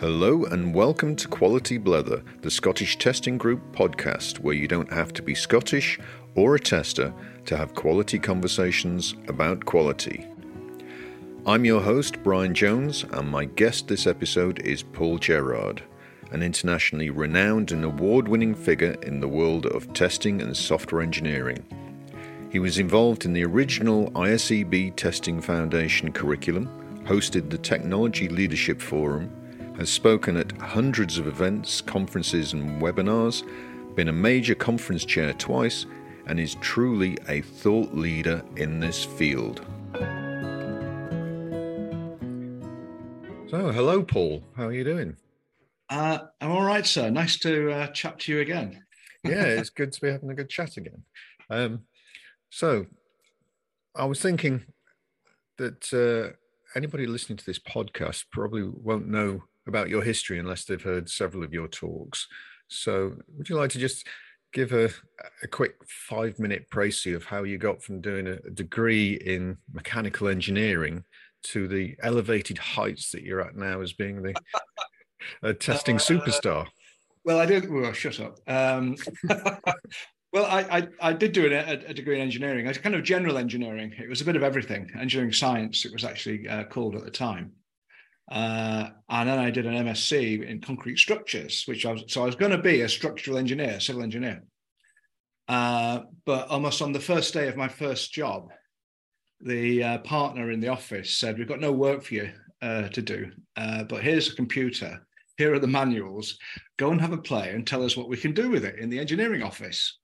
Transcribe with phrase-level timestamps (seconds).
[0.00, 5.12] Hello and welcome to Quality Blether, the Scottish Testing Group podcast, where you don't have
[5.14, 5.98] to be Scottish
[6.36, 7.12] or a tester
[7.46, 10.24] to have quality conversations about quality.
[11.44, 15.82] I'm your host, Brian Jones, and my guest this episode is Paul Gerrard,
[16.30, 21.64] an internationally renowned and award winning figure in the world of testing and software engineering.
[22.52, 26.68] He was involved in the original ISEB Testing Foundation curriculum,
[27.04, 29.28] hosted the Technology Leadership Forum,
[29.78, 33.44] has spoken at hundreds of events, conferences, and webinars,
[33.94, 35.86] been a major conference chair twice,
[36.26, 39.64] and is truly a thought leader in this field.
[43.48, 44.42] So, hello, Paul.
[44.56, 45.16] How are you doing?
[45.88, 47.08] Uh, I'm all right, sir.
[47.08, 48.82] Nice to uh, chat to you again.
[49.24, 51.04] yeah, it's good to be having a good chat again.
[51.48, 51.84] Um,
[52.50, 52.86] so,
[53.94, 54.64] I was thinking
[55.56, 56.36] that uh,
[56.74, 61.44] anybody listening to this podcast probably won't know about your history unless they've heard several
[61.44, 62.26] of your talks.
[62.68, 64.06] So, would you like to just
[64.52, 64.90] give a,
[65.42, 70.28] a quick five minute précis of how you got from doing a, degree in mechanical
[70.28, 71.04] engineering
[71.42, 74.34] to the elevated heights that you're at now as being the
[75.42, 76.66] a testing uh, superstar?
[77.24, 77.70] Well, I did.
[77.70, 78.38] Well, shut up.
[78.46, 78.96] Um,
[80.32, 82.66] well, I, I, I, did do a, a, degree in engineering.
[82.66, 83.92] It's kind of general engineering.
[83.98, 84.90] It was a bit of everything.
[84.98, 87.52] Engineering science, it was actually uh, called at the time.
[88.30, 92.26] Uh, and then I did an MSc in concrete structures, which I was so I
[92.26, 94.42] was going to be a structural engineer, civil engineer.
[95.48, 98.50] Uh, but almost on the first day of my first job,
[99.40, 103.00] the uh, partner in the office said, "We've got no work for you uh, to
[103.00, 105.06] do, uh, but here's a computer.
[105.38, 106.38] Here are the manuals.
[106.76, 108.90] Go and have a play and tell us what we can do with it in
[108.90, 109.98] the engineering office."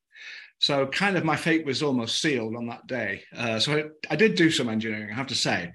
[0.60, 3.24] So, kind of my fate was almost sealed on that day.
[3.36, 5.70] Uh, so I, I did do some engineering, I have to say,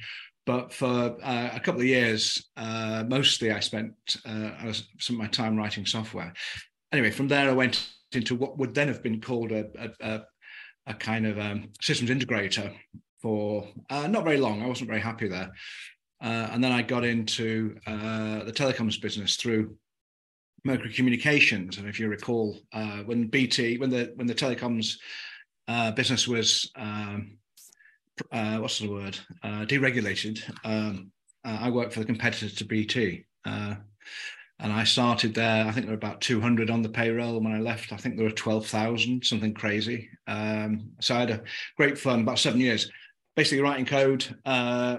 [0.49, 3.93] but for uh, a couple of years, uh, mostly I spent
[4.27, 6.33] uh, I was, some of my time writing software.
[6.91, 9.65] Anyway, from there I went into what would then have been called a,
[10.01, 10.21] a,
[10.87, 12.75] a kind of um, systems integrator
[13.21, 14.63] for uh, not very long.
[14.63, 15.51] I wasn't very happy there.
[16.19, 19.77] Uh, and then I got into uh, the telecoms business through
[20.65, 21.77] Mercury Communications.
[21.77, 22.57] And if you recall,
[23.05, 24.95] when BT, when the when the telecoms
[25.95, 27.37] business was um,
[28.31, 29.17] uh, what's the word?
[29.43, 30.41] Uh, deregulated.
[30.63, 31.11] Um,
[31.45, 33.75] uh, i worked for the competitor to bt uh,
[34.59, 37.59] and i started there i think there were about 200 on the payroll when i
[37.59, 37.93] left.
[37.93, 40.09] I think there were 12000 something crazy.
[40.27, 41.43] Um, so i had a
[41.77, 42.91] great fun about seven years
[43.35, 44.97] basically writing code uh,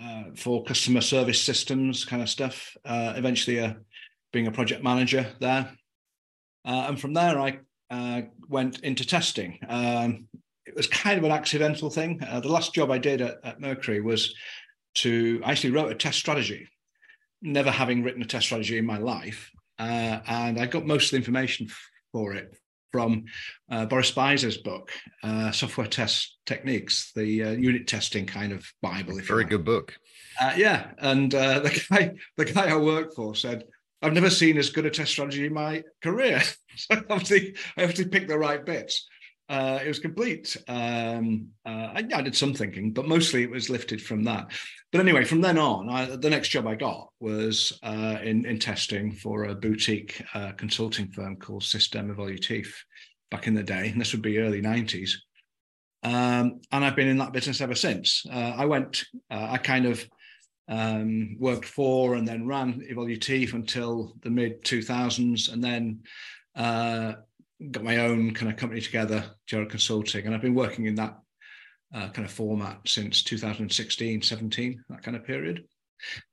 [0.00, 3.74] uh, for customer service systems kind of stuff eventually
[4.32, 5.70] being a project manager there.
[6.64, 9.58] And from there i went into testing.
[9.68, 10.28] Um,
[10.68, 12.22] it was kind of an accidental thing.
[12.22, 14.34] Uh, the last job I did at, at, Mercury was
[14.96, 16.68] to I actually wrote a test strategy,
[17.40, 21.10] never having written a test strategy in my life, uh, and I got most of
[21.12, 21.68] the information
[22.12, 22.54] for it
[22.92, 23.24] from
[23.70, 24.90] uh, Boris Beizer's book,
[25.22, 29.18] uh, Software Test Techniques, the uh, unit testing kind of bible.
[29.20, 29.94] Very good book.
[30.40, 33.64] Uh, yeah, and the guy the guy I worked for said.
[34.00, 36.40] I've never seen as good a test strategy in my career.
[36.76, 39.08] so obviously, I have to pick the right bits
[39.48, 40.56] uh, it was complete.
[40.68, 44.50] Um, uh, I, I, did some thinking, but mostly it was lifted from that.
[44.92, 48.58] But anyway, from then on, I, the next job I got was uh, in, in
[48.58, 52.68] testing for a boutique uh, consulting firm called Système Evolutif
[53.30, 53.88] back in the day.
[53.88, 55.12] And this would be early 90s.
[56.02, 58.24] Um, and I've been in that business ever since.
[58.30, 60.06] Uh, I went, uh, I kind of
[60.68, 65.50] um, worked for and then ran Evolutif until the mid 2000s.
[65.50, 66.00] And then
[67.70, 71.18] got my own kind of company together, Gerrard Consulting, and I've been working in that
[71.94, 75.64] uh, kind of format since 2016, 17, that kind of period,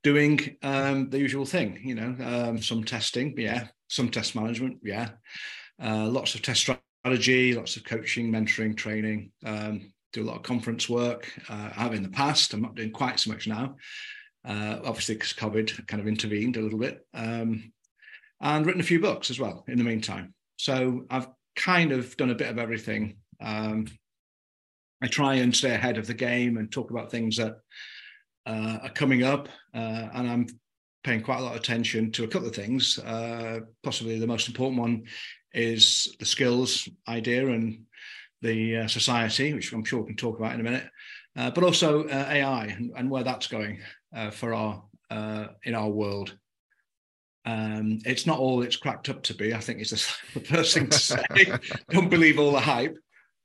[0.03, 5.09] doing um, the usual thing, you know, um, some testing, yeah, some test management, yeah,
[5.81, 10.43] uh, lots of test strategy, lots of coaching, mentoring, training, um, do a lot of
[10.43, 11.31] conference work.
[11.49, 13.75] Uh, I have in the past, I'm not doing quite so much now.
[14.47, 17.71] Uh, obviously, because COVID kind of intervened a little bit, um,
[18.39, 20.34] and written a few books as well in the meantime.
[20.57, 23.17] So I've kind of done a bit of everything.
[23.41, 23.87] Um,
[25.01, 27.57] I try and stay ahead of the game and talk about things that
[28.45, 30.47] uh, are coming up, uh, and I'm
[31.03, 32.99] paying quite a lot of attention to a couple of things.
[32.99, 35.03] Uh, possibly the most important one
[35.53, 37.83] is the skills idea and
[38.41, 40.89] the uh, society, which I'm sure we can talk about in a minute,
[41.35, 43.79] uh, but also uh, AI and, and, where that's going
[44.31, 44.83] for our
[45.63, 46.35] in our world.
[47.45, 49.53] Um, it's not all it's cracked up to be.
[49.53, 49.91] I think it's
[50.33, 51.23] the first thing to say.
[51.89, 52.97] Don't believe all the hype.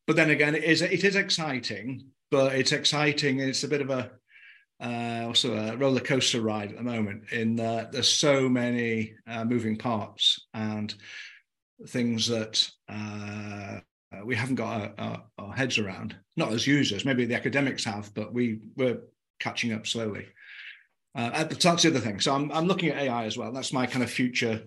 [0.06, 3.40] But then again, it is it is exciting, but it's exciting.
[3.40, 4.10] It's a bit of a
[4.82, 7.24] uh, also a roller coaster ride at the moment.
[7.32, 10.94] In that there's so many uh, moving parts and
[11.88, 13.80] things that uh,
[14.24, 16.16] we haven't got our, our, our, heads around.
[16.36, 19.00] Not as users, maybe the academics have, but we we're
[19.38, 20.26] catching up slowly.
[21.14, 22.20] Uh, that's the other thing.
[22.20, 23.52] So I'm I'm looking at AI as well.
[23.52, 24.62] That's my kind of future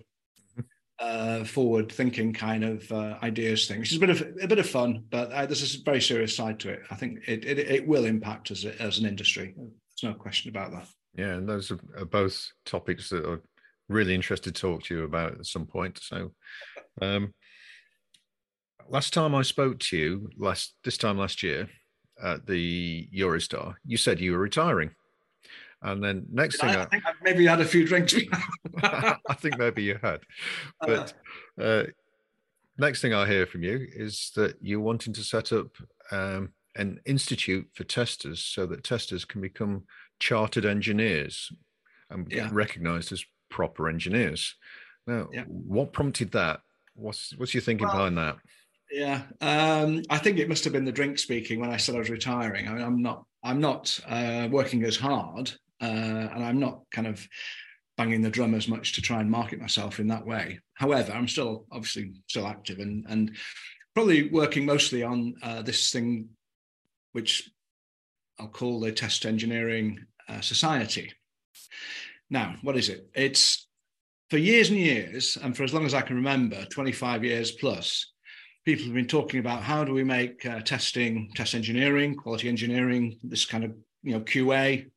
[0.98, 4.58] uh, forward thinking kind of uh, ideas thing, which is a bit of a bit
[4.58, 6.80] of fun, but uh, there's a very serious side to it.
[6.90, 9.54] I think it it, it will impact us as an industry.
[9.56, 10.86] There's no question about that.
[11.16, 13.42] Yeah, and those are both topics that I'm
[13.88, 15.98] really interested to talk to you about at some point.
[16.02, 16.32] So,
[17.00, 17.32] um,
[18.88, 21.68] last time I spoke to you, last this time last year
[22.22, 24.90] at the Eurostar, you said you were retiring.
[25.84, 28.14] And then next thing, I, I, think I maybe had a few drinks.
[28.82, 30.20] I think maybe you had,
[30.80, 31.12] but
[31.60, 31.84] uh,
[32.78, 35.66] next thing I hear from you is that you're wanting to set up
[36.10, 39.82] um, an institute for testers so that testers can become
[40.18, 41.52] chartered engineers
[42.08, 42.48] and yeah.
[42.50, 44.54] recognized as proper engineers.
[45.06, 45.44] Now, yeah.
[45.44, 46.60] what prompted that?
[46.94, 48.36] What's what's your thinking well, behind that?
[48.90, 51.98] Yeah, um, I think it must have been the drink speaking when I said I
[51.98, 52.68] was retiring.
[52.68, 55.84] I mean, I'm not I'm not uh, working as hard uh,
[56.34, 57.26] and I'm not kind of
[57.96, 60.58] banging the drum as much to try and market myself in that way.
[60.74, 63.36] However, I'm still obviously still active and and
[63.94, 66.28] probably working mostly on uh, this thing,
[67.12, 67.48] which
[68.38, 71.12] I'll call the Test Engineering uh, Society.
[72.28, 73.08] Now, what is it?
[73.14, 73.68] It's
[74.30, 78.12] for years and years, and for as long as I can remember, 25 years plus,
[78.64, 83.18] people have been talking about how do we make uh, testing, test engineering, quality engineering,
[83.22, 83.72] this kind of
[84.02, 84.90] you know QA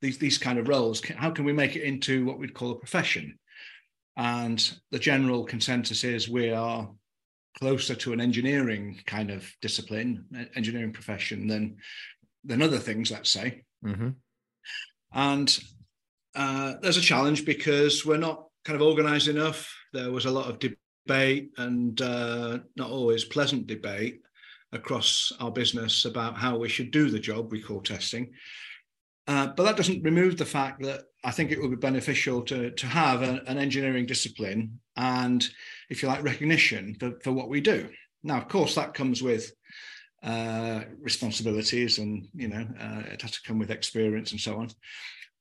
[0.00, 2.78] these these kind of roles how can we make it into what we'd call a
[2.78, 3.38] profession?
[4.16, 4.60] And
[4.90, 6.88] the general consensus is we are
[7.58, 11.76] closer to an engineering kind of discipline engineering profession than
[12.44, 13.62] than other things let's say.
[13.84, 14.10] Mm-hmm.
[15.12, 15.58] and
[16.34, 19.72] uh, there's a challenge because we're not kind of organized enough.
[19.92, 24.20] There was a lot of debate and uh, not always pleasant debate
[24.72, 28.32] across our business about how we should do the job we call testing
[29.26, 32.70] uh, but that doesn't remove the fact that I think it would be beneficial to,
[32.70, 35.46] to have a, an engineering discipline and,
[35.88, 37.88] if you like, recognition for, for what we do.
[38.22, 39.52] Now, of course, that comes with
[40.22, 44.70] uh, responsibilities and, you know, uh, it has to come with experience and so on.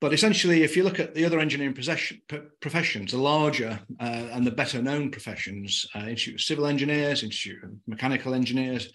[0.02, 4.52] But essentially, if you look at the other engineering professions, the larger uh, and the
[4.52, 8.92] better known professions, uh, Institute of Civil Engineers, Institute of Mechanical Engineers,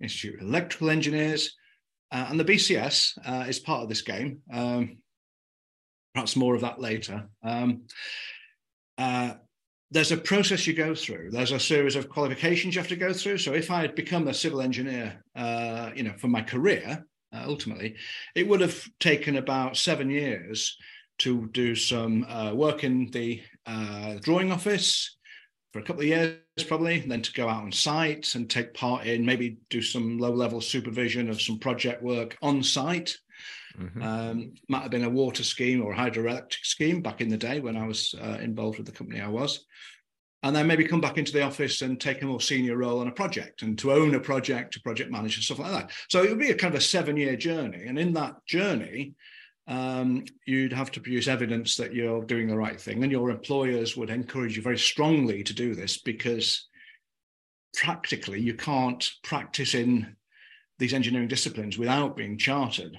[0.00, 1.54] Institute of Electrical Engineers,
[2.10, 4.40] uh, and the BCS uh, is part of this game.
[4.52, 4.98] Um,
[6.14, 7.28] perhaps more of that later.
[7.42, 7.82] Um,
[8.96, 9.34] uh,
[9.90, 11.30] there's a process you go through.
[11.30, 13.38] There's a series of qualifications you have to go through.
[13.38, 17.44] So if I had become a civil engineer, uh, you know, for my career, uh,
[17.46, 17.96] ultimately,
[18.34, 20.76] it would have taken about seven years
[21.18, 23.42] to do some uh, work in the
[24.20, 25.16] drawing office,
[25.72, 29.06] for a couple of years probably then to go out on site and take part
[29.06, 33.16] in maybe do some low level supervision of some project work on site.
[33.78, 34.02] Mm-hmm.
[34.02, 37.60] um, might have been a water scheme or a hydroelectric scheme back in the day
[37.60, 39.66] when i was uh, involved with the company i was.
[40.42, 43.08] And then maybe come back into the office and take a more senior role on
[43.08, 45.90] a project and to own a project to project manage stuff like that.
[46.08, 47.86] So it would be a kind of a seven year journey.
[47.86, 49.14] And in that journey
[49.68, 53.02] um, you'd have to produce evidence that you're doing the right thing.
[53.02, 56.66] And your employers would encourage you very strongly to do this because
[57.74, 60.16] practically you can't practice in
[60.78, 62.96] these engineering disciplines without being chartered.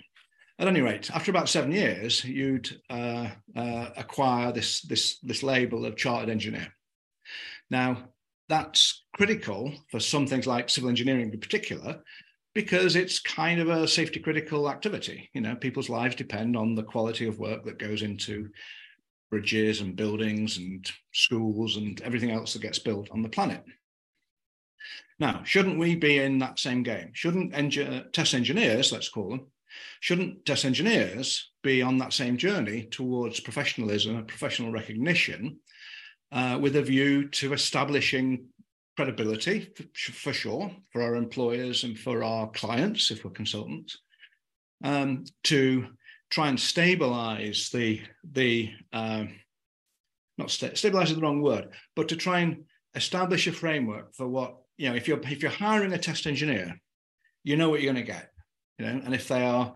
[0.59, 5.85] At any rate, after about seven years, you'd uh, uh, acquire this, this, this label
[5.85, 6.67] of chartered engineer.
[7.71, 8.09] Now,
[8.47, 12.03] that's critical for some things like civil engineering in particular,
[12.53, 15.29] because it's kind of a safety critical activity.
[15.33, 18.49] You know, people's lives depend on the quality of work that goes into
[19.29, 23.63] bridges and buildings and schools and everything else that gets built on the planet.
[25.19, 27.11] Now, shouldn't we be in that same game?
[27.13, 29.47] Shouldn't engi- test engineers, let's call them,
[29.99, 35.59] shouldn't test engineers be on that same journey towards professionalism and professional recognition
[36.31, 38.45] uh, with a view to establishing
[38.99, 43.97] credibility for, for, sure for our employers and for our clients if we're consultants
[44.83, 45.87] um, to
[46.29, 48.01] try and stabilize the
[48.33, 49.29] the um,
[50.37, 54.27] not st- stabilize is the wrong word but to try and establish a framework for
[54.27, 56.77] what you know if you're if you're hiring a test engineer
[57.45, 58.31] you know what you're going to get
[58.77, 59.73] you know and if they are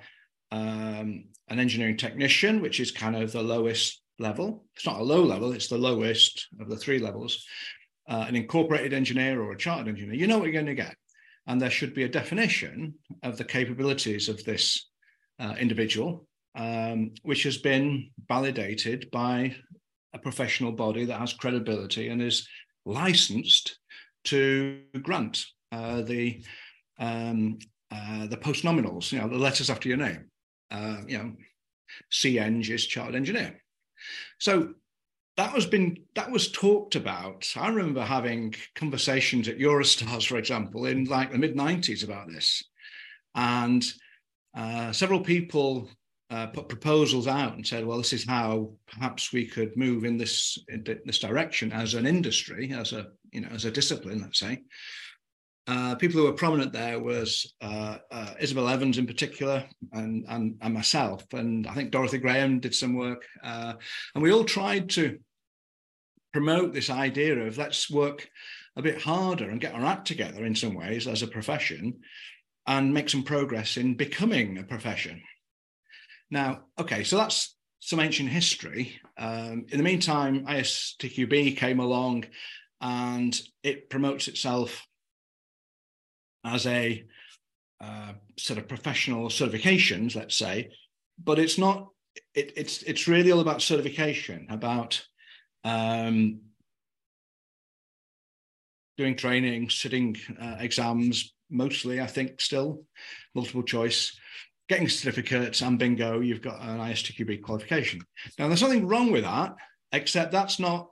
[0.51, 5.23] um, an engineering technician which is kind of the lowest level it's not a low
[5.23, 7.45] level it's the lowest of the three levels
[8.07, 10.95] uh, an incorporated engineer or a chartered engineer, you know what you're going to get.
[11.47, 14.89] And there should be a definition of the capabilities of this
[15.39, 19.55] uh, individual um, which has been validated by
[20.13, 22.47] a professional body that has credibility and is
[22.85, 23.79] licensed
[24.25, 26.43] to grant uh, the
[26.99, 27.57] um,
[27.91, 30.29] uh, the postnominals, you know, the letters after your name.
[30.71, 31.33] Uh, you know,
[32.11, 33.61] CEng is chartered engineer.
[34.39, 34.73] So
[35.37, 37.51] that was been that was talked about.
[37.55, 42.63] I remember having conversations at Eurostars, for example, in like the mid '90s about this,
[43.35, 43.83] and
[44.55, 45.89] uh, several people
[46.29, 50.17] uh, put proposals out and said, "Well, this is how perhaps we could move in
[50.17, 54.39] this in this direction as an industry, as a you know as a discipline, let's
[54.39, 54.61] say."
[55.65, 60.57] Uh, people who were prominent there was uh, uh, Isabel Evans in particular, and, and,
[60.61, 63.73] and myself, and I think Dorothy Graham did some work, uh,
[64.13, 65.19] and we all tried to
[66.33, 68.27] promote this idea of let's work
[68.75, 72.01] a bit harder and get our act together in some ways as a profession,
[72.67, 75.21] and make some progress in becoming a profession.
[76.29, 78.99] Now, okay, so that's some ancient history.
[79.17, 82.25] Um, in the meantime, ISTQB came along,
[82.81, 84.85] and it promotes itself
[86.43, 87.03] as a
[87.81, 90.69] uh, sort of professional certifications, let's say,
[91.23, 91.89] but it's not.
[92.35, 95.03] It, it's it's really all about certification, about
[95.63, 96.41] um,
[98.97, 101.99] doing training, sitting uh, exams, mostly.
[102.01, 102.83] I think still
[103.33, 104.17] multiple choice,
[104.69, 108.01] getting certificates, and bingo, you've got an ISTQB qualification.
[108.37, 109.55] Now, there's nothing wrong with that,
[109.91, 110.89] except that's not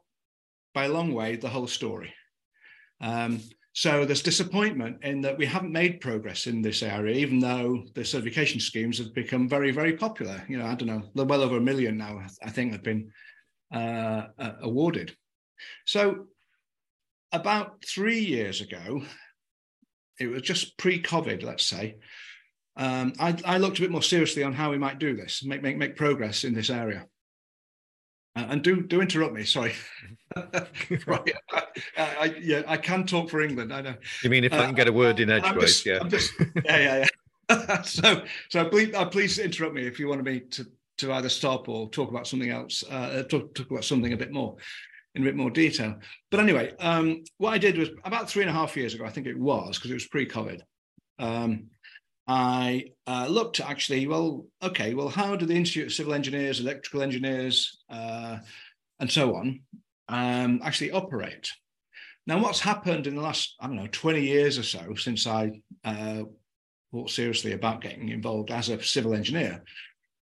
[0.74, 2.14] by a long way the whole story.
[3.00, 3.42] Um,
[3.74, 8.04] so there's disappointment in that we haven't made progress in this area, even though the
[8.04, 10.44] certification schemes have become very, very popular.
[10.50, 13.12] You know, I don't know, well over a million now, I think, have been
[13.74, 15.16] uh, uh, awarded.
[15.86, 16.28] So
[17.32, 19.04] about three years ago,
[20.20, 21.96] it was just pre-COVID, let's say.
[22.76, 25.62] Um, I, I, looked a bit more seriously on how we might do this, make
[25.62, 27.06] make make progress in this area.
[28.36, 29.44] Uh, and do do interrupt me.
[29.44, 29.74] Sorry.
[31.08, 31.34] right.
[31.52, 31.64] I,
[31.98, 33.74] I, yeah, I can talk for England.
[33.74, 33.96] I know.
[34.24, 35.86] You mean if uh, I can get a word in edgeways?
[35.86, 36.00] Yeah.
[36.08, 37.06] Just, yeah, yeah,
[37.50, 37.82] yeah.
[37.84, 40.66] so so please uh, please interrupt me if you want me to
[41.00, 42.84] to either stop or talk about something else.
[42.90, 44.56] Uh, talk, talk about something a bit more
[45.16, 45.96] in a bit more detail.
[46.30, 49.10] But anyway, um, what I did was about three and a half years ago, I
[49.10, 50.62] think it was, because it was pre-COVID.
[51.20, 51.68] Um,
[52.28, 56.62] I uh, looked at actually, well, okay, well, how do the Institute of Civil Engineers,
[56.62, 58.38] Electrical Engineers, uh,
[59.02, 59.62] and so on
[60.10, 61.50] um, actually operate?
[62.28, 65.62] Now, what's happened in the last, I don't know, 20 years or so since I
[65.84, 66.24] uh,
[66.92, 69.64] thought seriously about getting involved as a civil engineer?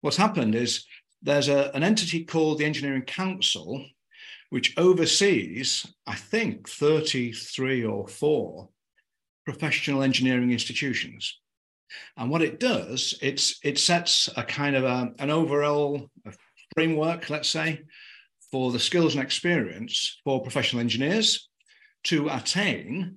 [0.01, 0.85] What's happened is
[1.23, 3.85] there's a, an entity called the Engineering Council,
[4.51, 8.69] which oversees, I think, 33 or four
[9.45, 11.41] professional engineering institutions.
[12.17, 16.11] And what it does, it's it sets a kind of a, an overall
[16.75, 17.81] framework, let's say,
[18.51, 21.49] for the skills and experience for professional engineers
[22.05, 23.17] to attain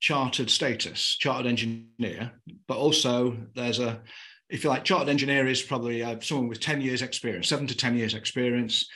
[0.00, 2.32] chartered status, chartered engineer.
[2.66, 4.00] But also, there's a,
[4.48, 7.76] if you like, chartered engineer is probably uh, someone with 10 years experience, seven to
[7.76, 8.88] 10 years experience.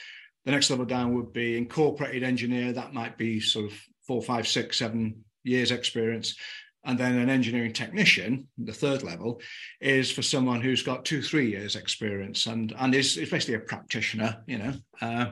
[0.45, 2.73] The next level down would be incorporated engineer.
[2.73, 6.35] That might be sort of four, five, six, seven years experience.
[6.83, 9.41] And then an engineering technician, the third level,
[9.81, 13.59] is for someone who's got two, three years experience and, and is, is basically a
[13.59, 15.31] practitioner, you know, uh,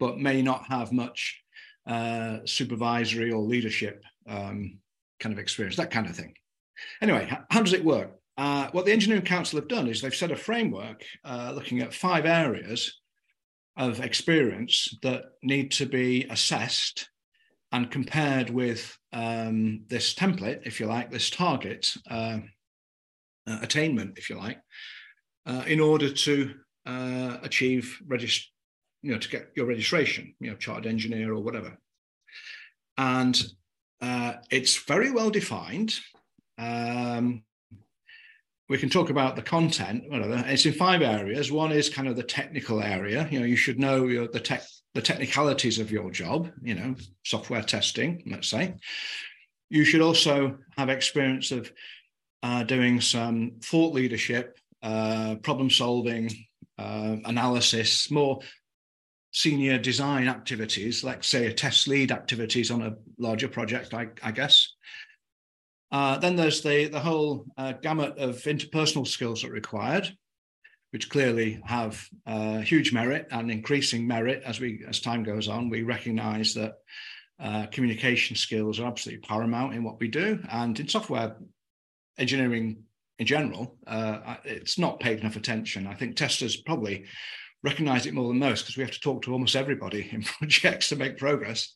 [0.00, 1.40] but may not have much
[1.86, 4.78] uh, supervisory or leadership um,
[5.20, 6.34] kind of experience, that kind of thing.
[7.00, 8.10] Anyway, how, does it work?
[8.36, 11.94] Uh, what the Engineering Council have done is they've set a framework uh, looking at
[11.94, 13.00] five areas
[13.76, 17.10] of experience that need to be assessed
[17.72, 22.38] and compared with um, this template, if you like, this target uh,
[23.46, 24.58] uh, attainment, if you like,
[25.46, 26.54] uh, in order to
[26.86, 28.48] uh, achieve regist-
[29.02, 31.76] you know, to get your registration, you know, chartered engineer or whatever.
[32.96, 33.40] And
[34.00, 35.98] uh, it's very well defined.
[36.58, 37.42] Um,
[38.68, 40.04] we can talk about the content.
[40.08, 40.44] Whatever.
[40.46, 41.50] It's in five areas.
[41.50, 43.26] One is kind of the technical area.
[43.30, 44.62] You know, you should know your, the tech
[44.94, 48.74] the technicalities of your job, you know, software testing, let's say.
[49.68, 51.72] You should also have experience of
[52.42, 56.30] uh, doing some thought leadership, uh, problem solving,
[56.78, 58.40] uh, analysis, more
[59.32, 64.32] senior design activities, like say a test lead activities on a larger project, I, I
[64.32, 64.74] guess.
[65.92, 70.10] Uh, then there's the, the whole uh, gamut of interpersonal skills that are required
[70.90, 75.70] which clearly have uh, huge merit and increasing merit as we as time goes on.
[75.70, 76.74] We recognise that
[77.38, 81.36] uh, communication skills are absolutely paramount in what we do, and in software
[82.18, 82.82] engineering
[83.18, 85.86] in general, uh, it's not paid enough attention.
[85.86, 87.04] I think testers probably
[87.62, 90.88] recognize it more than most because we have to talk to almost everybody in projects
[90.88, 91.74] to make progress.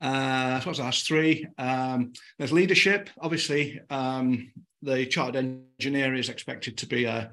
[0.00, 1.46] Uh, so what's last three?
[1.58, 3.08] Um, there's leadership.
[3.20, 7.30] Obviously, um, the chartered engineer is expected to be a,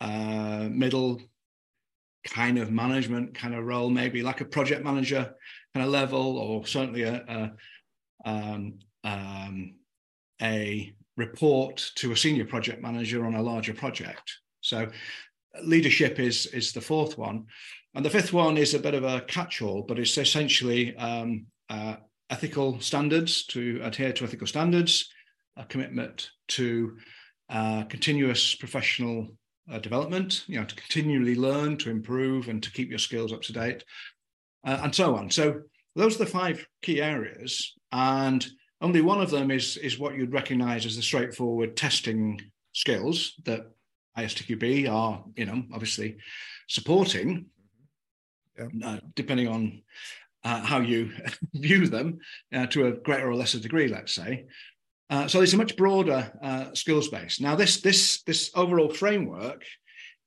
[0.00, 1.20] a, middle
[2.26, 5.34] kind of management kind of role, maybe like a project manager
[5.74, 7.52] kind of level, or certainly a,
[8.26, 9.74] a, um, um
[10.40, 14.38] a report to a senior project manager on a larger project.
[14.60, 14.88] So
[15.62, 17.46] leadership is is the fourth one,
[17.94, 21.96] and the fifth one is a bit of a catch-all, but it's essentially um, uh,
[22.30, 25.10] ethical standards to adhere to ethical standards,
[25.56, 26.96] a commitment to
[27.50, 29.28] uh, continuous professional
[29.70, 33.42] uh, development, you know, to continually learn, to improve, and to keep your skills up
[33.42, 33.84] to date,
[34.66, 35.30] uh, and so on.
[35.30, 35.60] So
[35.94, 38.46] those are the five key areas, and
[38.80, 42.40] only one of them is is what you'd recognise as the straightforward testing
[42.72, 43.70] skills that
[44.18, 46.18] ISTQB are, you know, obviously
[46.68, 47.46] supporting,
[48.58, 48.68] yeah.
[48.84, 49.82] uh, depending on
[50.44, 51.12] uh, how you
[51.54, 52.18] view them
[52.54, 54.46] uh, to a greater or lesser degree, let's say.
[55.10, 57.40] Uh, so it's a much broader uh, skills base.
[57.40, 59.62] Now, this this this overall framework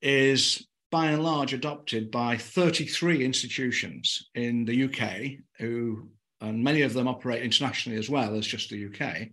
[0.01, 6.09] is by and large adopted by 33 institutions in the UK, who
[6.41, 9.29] and many of them operate internationally as well as just the UK.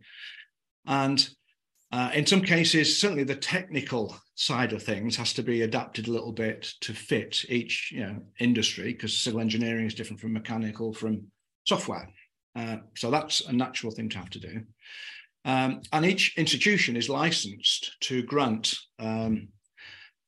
[0.87, 1.29] And
[1.93, 6.11] uh, in some cases, certainly the technical side of things has to be adapted a
[6.11, 10.95] little bit to fit each you know, industry because civil engineering is different from mechanical
[10.95, 11.23] from
[11.65, 12.09] software.
[12.57, 14.63] Uh, so that's a natural thing to have to do.
[15.45, 19.49] Um, and each institution is licensed to grant um,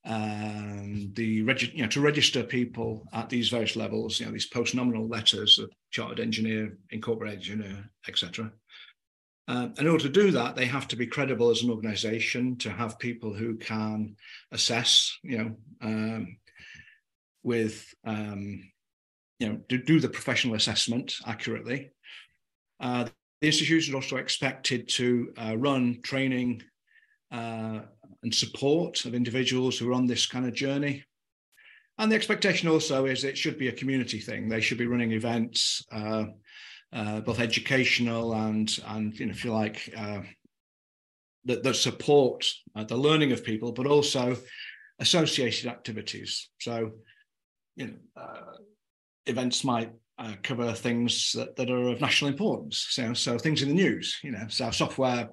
[0.04, 4.46] um, the regi- you know, to register people at these various levels, you know, these
[4.46, 8.52] post-nominal letters of chartered engineer, incorporated engineer, etc.
[9.46, 12.70] Uh, in order to do that, they have to be credible as an organization to
[12.70, 14.16] have people who can
[14.52, 16.36] assess, you know, um,
[17.42, 18.62] with, um,
[19.38, 21.90] you know, do, do, the professional assessment accurately.
[22.80, 23.06] Uh,
[23.42, 26.62] the institution is also expected to uh, run training
[27.30, 27.80] uh,
[28.22, 31.04] and support of individuals who are on this kind of journey.
[31.98, 34.48] And the expectation also is it should be a community thing.
[34.48, 35.84] They should be running events,
[36.94, 40.20] uh, both educational and and you know if you like uh,
[41.44, 44.36] that, that support uh, the learning of people, but also
[45.00, 46.48] associated activities.
[46.60, 46.92] So
[47.76, 48.56] you know uh,
[49.26, 52.86] events might uh, cover things that, that are of national importance.
[52.90, 54.16] So so things in the news.
[54.22, 55.30] You know, so software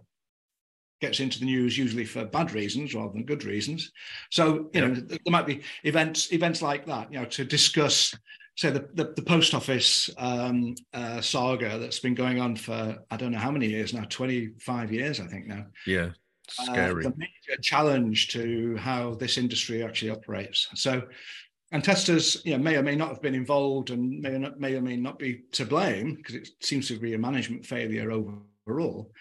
[1.00, 3.92] gets into the news usually for bad reasons rather than good reasons.
[4.32, 4.88] So you yeah.
[4.88, 7.14] know there might be events events like that.
[7.14, 8.16] You know to discuss
[8.62, 13.18] say the, the, the post office um, uh, saga that's been going on for I
[13.18, 15.66] don't know how many years now, 25 years I think now.
[15.88, 16.12] Yeah,
[16.60, 17.06] uh, scary.
[17.06, 20.68] Uh, the major challenge to how this industry actually operates.
[20.76, 21.02] So,
[21.72, 24.60] and testers, you know, may or may not have been involved, and may or not,
[24.60, 28.12] may or may not be to blame because it seems to be a management failure
[28.12, 29.12] overall.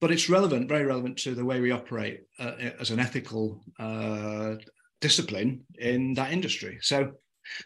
[0.00, 4.56] But it's relevant, very relevant to the way we operate uh, as an ethical uh,
[5.00, 6.78] discipline in that industry.
[6.82, 7.12] So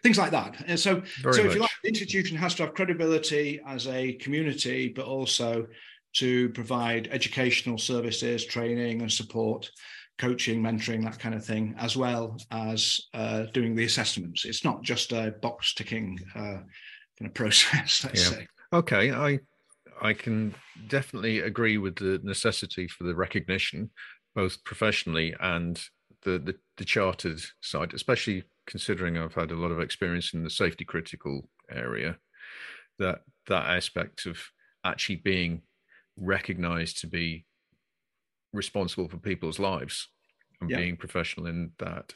[0.02, 0.62] things like that.
[0.66, 4.14] And so, Very so if you like, the institution has to have credibility as a
[4.14, 5.66] community, but also
[6.14, 9.70] to provide educational services, training, and support,
[10.18, 14.44] coaching, mentoring, that kind of thing, as well as uh, doing the assessments.
[14.44, 16.60] It's not just a box ticking uh,
[17.18, 18.04] kind of process.
[18.04, 18.36] Let's yeah.
[18.38, 18.46] say.
[18.72, 19.40] Okay, I
[20.00, 20.54] I can
[20.88, 23.90] definitely agree with the necessity for the recognition,
[24.34, 25.80] both professionally and
[26.22, 30.50] the, the, the chartered side, especially considering I've had a lot of experience in the
[30.50, 32.18] safety critical area,
[32.98, 34.38] that that aspect of
[34.84, 35.62] actually being
[36.16, 37.44] recognized to be
[38.52, 40.08] responsible for people's lives
[40.60, 40.76] and yeah.
[40.78, 42.14] being professional in that.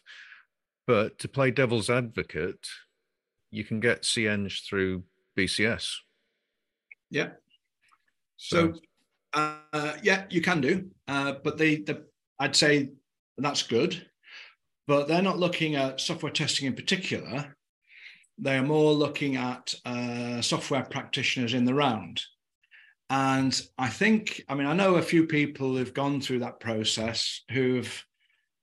[0.87, 2.66] But to play devil's advocate,
[3.50, 5.04] you can get CEng through
[5.37, 5.94] BCS.
[7.11, 7.30] Yeah.
[8.37, 8.80] So, so
[9.72, 12.04] uh, yeah, you can do, uh, but the the
[12.38, 12.90] I'd say
[13.37, 14.06] that's good
[14.88, 17.55] but they're not looking at software testing in particular.
[18.38, 22.22] They are more looking at uh, software practitioners in the round.
[23.11, 27.42] And I think, I mean, I know a few people who've gone through that process
[27.51, 28.05] who've,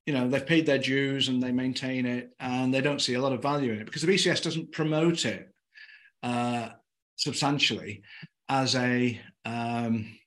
[0.07, 3.21] you know, they've paid their dues and they maintain it and they don't see a
[3.21, 5.51] lot of value in it because the BCS doesn't promote it
[6.23, 6.69] uh,
[7.17, 8.01] substantially
[8.49, 10.17] as a um,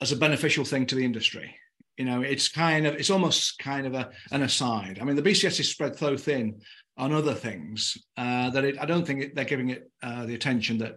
[0.00, 1.54] as a beneficial thing to the industry.
[2.00, 4.98] You know, it's kind of it's almost kind of a, an aside.
[4.98, 6.62] I mean, the BCS is spread so thin
[6.96, 10.34] on other things uh, that it, I don't think it, they're giving it uh, the
[10.34, 10.94] attention that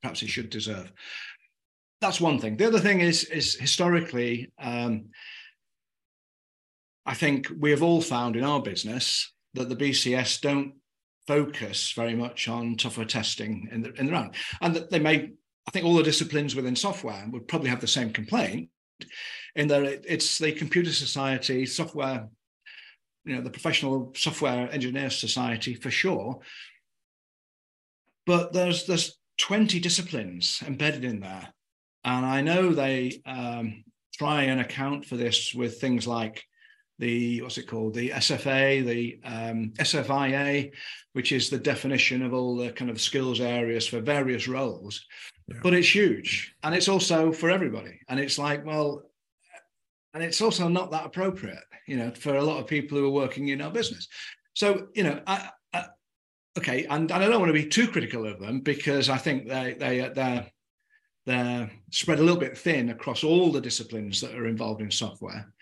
[0.00, 0.92] perhaps it should deserve.
[2.00, 2.56] That's one thing.
[2.56, 4.52] The other thing is is historically.
[4.56, 5.06] Um,
[7.04, 10.74] I think we have all found in our business that the BCS don't
[11.26, 15.32] focus very much on software testing in the in the round, and that they may.
[15.66, 18.70] I think all the disciplines within software would probably have the same complaint,
[19.54, 22.28] in that it's the computer society, software,
[23.24, 26.40] you know, the professional software engineer society for sure.
[28.26, 31.48] But there's there's 20 disciplines embedded in there,
[32.04, 36.44] and I know they um, try and account for this with things like
[36.98, 40.72] the what's it called the SFA, the um, SFIA,
[41.12, 45.04] which is the definition of all the kind of skills areas for various roles.
[45.62, 48.00] But it's huge, and it's also for everybody.
[48.08, 49.02] And it's like, well,
[50.12, 53.10] and it's also not that appropriate, you know, for a lot of people who are
[53.10, 54.08] working in our business.
[54.54, 55.84] So, you know, I, I,
[56.58, 59.46] okay, and, and I don't want to be too critical of them because I think
[59.46, 60.50] they they they're
[61.26, 65.52] they're spread a little bit thin across all the disciplines that are involved in software.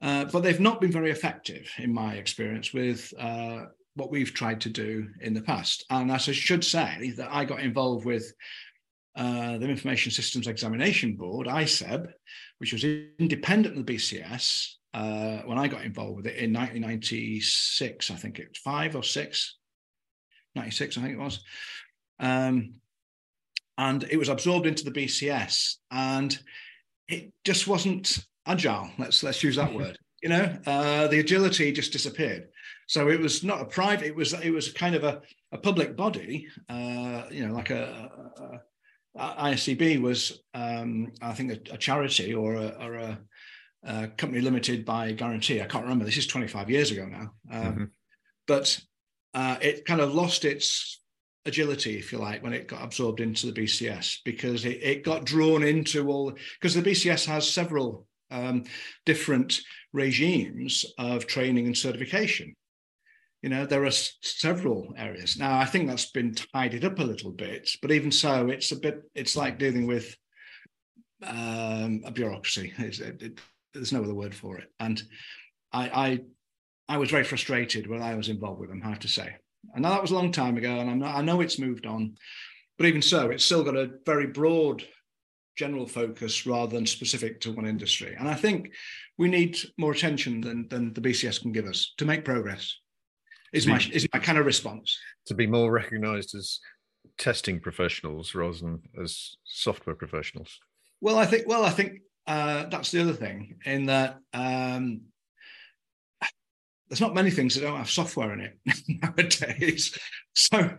[0.00, 4.60] Uh, but they've not been very effective, in my experience, with uh, what we've tried
[4.62, 5.84] to do in the past.
[5.90, 8.32] And as I should say, that I got involved with
[9.20, 12.10] uh, the Information Systems Examination Board, ISEB,
[12.56, 18.10] which was independent of the BCS uh, when I got involved with it in 1996,
[18.10, 19.56] I think it was five or six,
[20.54, 21.44] 96, I think it was.
[22.18, 22.76] Um,
[23.76, 25.76] and it was absorbed into the BCS.
[25.90, 26.38] And
[27.06, 28.88] it just wasn't agile.
[28.98, 29.98] Let's let's use that word.
[30.22, 32.48] You know, uh, the agility just disappeared.
[32.88, 34.06] So it was not a private.
[34.06, 35.20] It was it was kind of a,
[35.52, 36.46] a public body.
[36.68, 38.60] Uh, you know, like a,
[39.18, 43.18] ISEB was, um, I think, a, a charity or a, or a,
[43.84, 45.60] a, company limited by guarantee.
[45.60, 46.04] I can't remember.
[46.04, 47.32] This is 25 years ago now.
[47.50, 47.84] Um, mm-hmm.
[48.46, 48.80] But
[49.34, 51.00] uh, it kind of lost its
[51.44, 55.24] agility, if you like, when it got absorbed into the BCS because it, it got
[55.24, 58.64] drawn into all because the BCS has several um,
[59.06, 59.60] different
[59.92, 62.54] regimes of training and certification.
[63.42, 65.38] You know, there are several areas.
[65.38, 68.76] Now, I think that's been tidied up a little bit, but even so, it's a
[68.76, 70.14] bit, it's like dealing with
[71.26, 72.72] um, a bureaucracy.
[72.78, 73.40] It, it,
[73.72, 74.68] there's no other word for it.
[74.78, 75.00] And
[75.72, 76.20] I, I,
[76.94, 79.36] I was very frustrated when I was involved with them, I have to say.
[79.74, 82.16] And that was a long time ago, and I'm not, I know it's moved on,
[82.76, 84.82] but even so, it's still got a very broad
[85.56, 88.16] general focus rather than specific to one industry.
[88.18, 88.72] And I think
[89.18, 92.74] we need more attention than, than the BCS can give us to make progress.
[93.52, 96.60] Is my is my kind of response to be more recognised as
[97.18, 100.58] testing professionals rather than as software professionals.
[101.00, 105.02] Well, I think well, I think uh, that's the other thing in that um,
[106.88, 108.58] there's not many things that don't have software in it
[108.88, 109.98] nowadays.
[110.34, 110.76] So,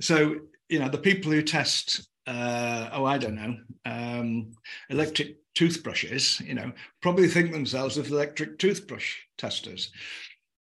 [0.00, 0.36] so
[0.68, 4.52] you know, the people who test uh, oh, I don't know, um,
[4.88, 9.90] electric toothbrushes, you know, probably think themselves as electric toothbrush testers.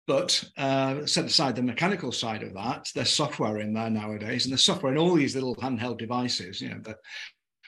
[0.06, 4.52] But uh, set aside the mechanical side of that, there's software in there nowadays, and
[4.52, 6.98] there's software in all these little handheld devices, you know, that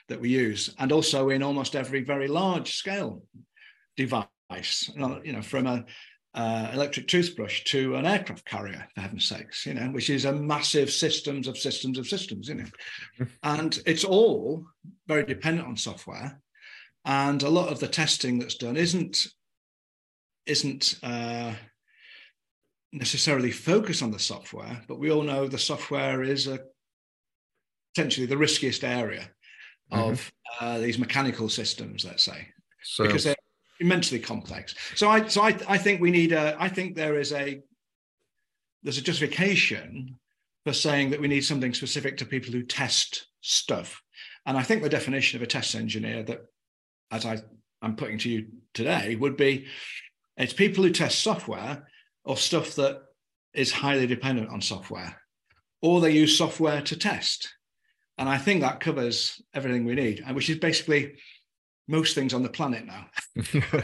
[0.08, 3.22] that we use, and also in almost every very large scale
[3.96, 4.90] device.
[4.94, 5.84] You know, from a
[6.34, 10.32] uh, electric toothbrush to an aircraft carrier, for heaven's sakes, you know, which is a
[10.32, 12.64] massive systems of systems of systems, you know.
[12.64, 13.24] Mm-hmm.
[13.42, 14.64] And it's all
[15.06, 16.40] very dependent on software.
[17.04, 19.26] And a lot of the testing that's done isn't
[20.46, 21.54] isn't uh,
[22.92, 26.60] necessarily focus on the software, but we all know the software is a
[27.94, 29.28] potentially the riskiest area
[29.92, 30.10] mm-hmm.
[30.10, 32.48] of uh, these mechanical systems, let's say,
[32.82, 33.36] so, because they're
[33.80, 34.74] immensely complex.
[34.94, 37.60] So I so I, I think we need a I think there is a
[38.82, 40.18] there's a justification
[40.64, 44.02] for saying that we need something specific to people who test stuff.
[44.46, 46.40] And I think the definition of a test engineer that
[47.10, 47.38] as I,
[47.82, 49.66] I'm putting to you today would be
[50.36, 51.86] it's people who test software
[52.28, 53.00] or stuff that
[53.54, 55.16] is highly dependent on software,
[55.80, 57.48] or they use software to test.
[58.18, 61.14] And I think that covers everything we need, and which is basically
[61.88, 63.06] most things on the planet now.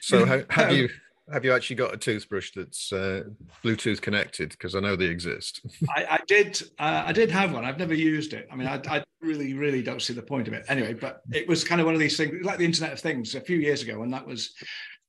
[0.00, 0.88] so have, have you
[1.32, 3.24] have you actually got a toothbrush that's uh,
[3.62, 4.50] Bluetooth connected?
[4.50, 5.60] Because I know they exist.
[5.94, 6.62] I, I did.
[6.78, 7.64] Uh, I did have one.
[7.64, 8.48] I've never used it.
[8.50, 10.64] I mean, I, I, really, really don't see the point of it.
[10.68, 13.34] Anyway, but it was kind of one of these things, like the Internet of Things,
[13.34, 14.54] a few years ago, and that was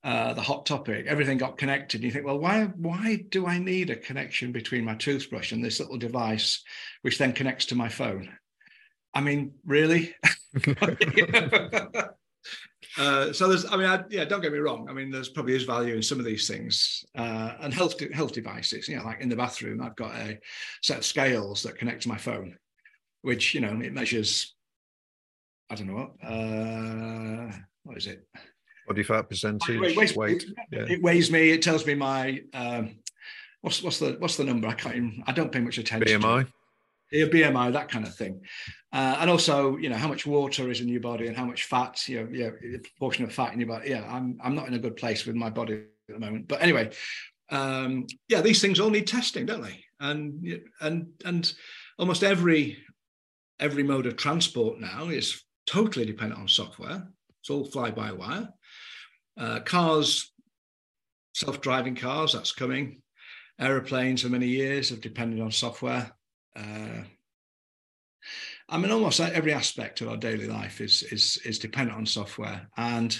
[0.03, 1.05] uh, the hot topic.
[1.07, 2.03] Everything got connected.
[2.03, 2.65] You think, well, why?
[2.75, 6.63] Why do I need a connection between my toothbrush and this little device,
[7.01, 8.29] which then connects to my phone?
[9.13, 10.15] I mean, really?
[12.97, 14.87] Uh, so there's, I mean, I, yeah, don't get me wrong.
[14.89, 18.33] I mean, there's probably is value in some of these things uh, and health health
[18.33, 18.87] devices.
[18.87, 20.39] You know, like in the bathroom, I've got a
[20.81, 22.57] set of scales that connect to my phone,
[23.21, 24.55] which you know it measures.
[25.69, 26.27] I don't know what.
[26.27, 27.51] Uh,
[27.83, 28.25] what is it?
[28.87, 30.43] Body fat percentage, It weighs, weight.
[30.43, 30.85] It, Yeah.
[30.87, 31.49] it weighs me.
[31.51, 32.99] It tells me my um,
[33.61, 34.67] what's what's the what's the number?
[34.67, 34.95] I can't.
[34.95, 36.21] Even, I don't pay much attention.
[36.21, 36.47] to BMI.
[37.11, 38.41] your BMI, that kind of thing,
[38.93, 41.65] uh, and also you know how much water is in your body and how much
[41.65, 43.89] fat, you know, yeah, the proportion of fat in your body.
[43.89, 45.73] Yeah, I'm I'm not in a good place with my body
[46.07, 46.47] at the moment.
[46.47, 46.91] But anyway,
[47.49, 49.83] um, yeah, these things all need testing, don't they?
[49.99, 51.51] And and and
[51.99, 52.77] almost every
[53.59, 57.05] every mode of transport now is totally dependent on software.
[57.41, 58.49] It's all fly by wire.
[59.37, 60.31] Uh, cars,
[61.33, 63.01] self-driving cars, that's coming.
[63.59, 66.11] Aeroplanes for many years have depended on software.
[66.55, 67.03] Uh,
[68.69, 72.67] I mean, almost every aspect of our daily life is is is dependent on software,
[72.75, 73.17] and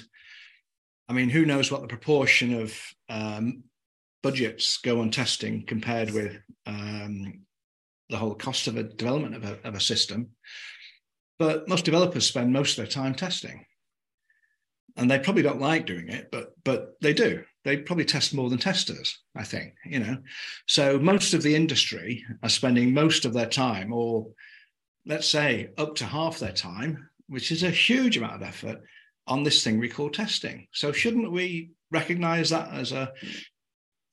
[1.07, 2.77] I mean, who knows what the proportion of
[3.09, 3.63] um,
[4.23, 7.45] budgets go on testing compared with um,
[8.09, 10.29] the whole cost of a development of a, of a system.
[11.39, 13.65] But most developers spend most of their time testing,
[14.97, 17.43] and they probably don't like doing it, but but they do.
[17.63, 19.73] They probably test more than testers, I think.
[19.85, 20.17] You know,
[20.67, 24.27] so most of the industry are spending most of their time, or
[25.05, 28.81] let's say up to half their time, which is a huge amount of effort
[29.27, 30.67] on this thing we call testing.
[30.71, 33.13] So shouldn't we recognize that as a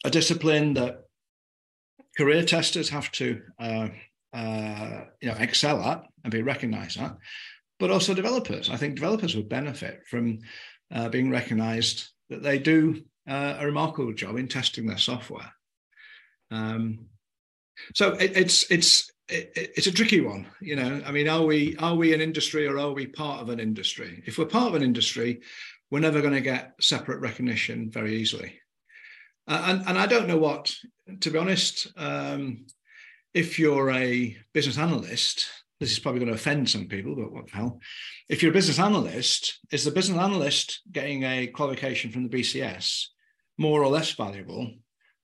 [0.05, 0.99] a discipline that
[2.17, 3.89] career testers have to uh,
[4.35, 7.17] uh, you know excel at and be recognized at,
[7.79, 8.69] but also developers.
[8.69, 10.41] I think developers would benefit from
[10.95, 15.53] uh, being recognized that they do uh, a remarkable job in testing their software.
[16.51, 17.07] Um,
[17.95, 21.03] so it, it's it's it, it's a tricky one, you know.
[21.05, 24.23] I mean, are we are we an industry or are we part of an industry?
[24.27, 25.41] If we're part of an industry,
[25.91, 28.61] we're never going to get separate recognition very easily.
[29.47, 30.75] Uh, and, and I don't know what,
[31.21, 32.67] to be honest, um,
[33.35, 35.47] if you're a business analyst,
[35.81, 37.81] this is probably going to offend some people, but what the hell?
[38.29, 43.07] If you're a business analyst, is the business analyst getting a qualification from the BCS
[43.59, 44.71] more or less valuable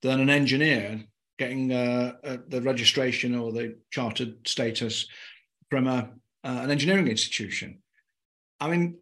[0.02, 1.04] than an engineer
[1.38, 5.06] getting uh, uh, the registration or the chartered status
[5.70, 6.10] from a,
[6.44, 7.80] uh, an engineering institution?
[8.60, 8.98] I mean,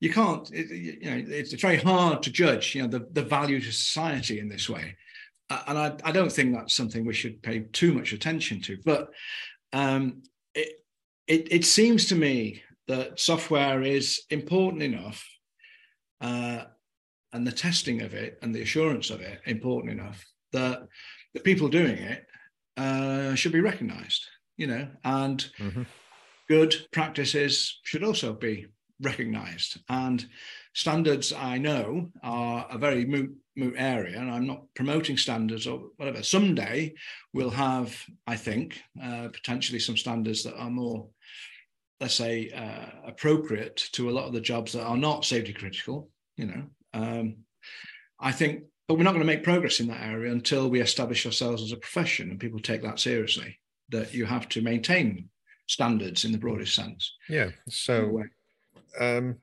[0.00, 3.60] you can't it, you know it's very hard to judge you know the, the value
[3.60, 4.96] to society in this way
[5.66, 9.10] and I, I don't think that's something we should pay too much attention to but
[9.72, 10.22] um,
[10.54, 10.72] it,
[11.26, 15.26] it, it seems to me that software is important enough
[16.20, 16.64] uh,
[17.32, 20.82] and the testing of it and the assurance of it important enough that
[21.34, 22.26] the people doing it
[22.76, 25.86] uh, should be recognized you know and Mhm.
[26.48, 28.66] good practices should also be
[29.00, 29.80] recognized.
[29.88, 30.26] And
[30.74, 35.90] standards, I know, are a very moot, moot area, and I'm not promoting standards or
[35.96, 36.22] whatever.
[36.22, 36.94] Someday
[37.32, 41.08] we'll have, I think, uh, potentially some standards that are more,
[42.00, 46.10] let's say, uh, appropriate to a lot of the jobs that are not safety critical.
[46.36, 46.62] You know,
[46.94, 47.36] um,
[48.18, 51.26] I think, but we're not going to make progress in that area until we establish
[51.26, 53.58] ourselves as a profession and people take that seriously.
[53.90, 55.30] That you have to maintain
[55.66, 57.12] standards in the broadest sense.
[57.28, 57.50] Yeah.
[57.68, 58.22] So
[58.98, 59.36] um,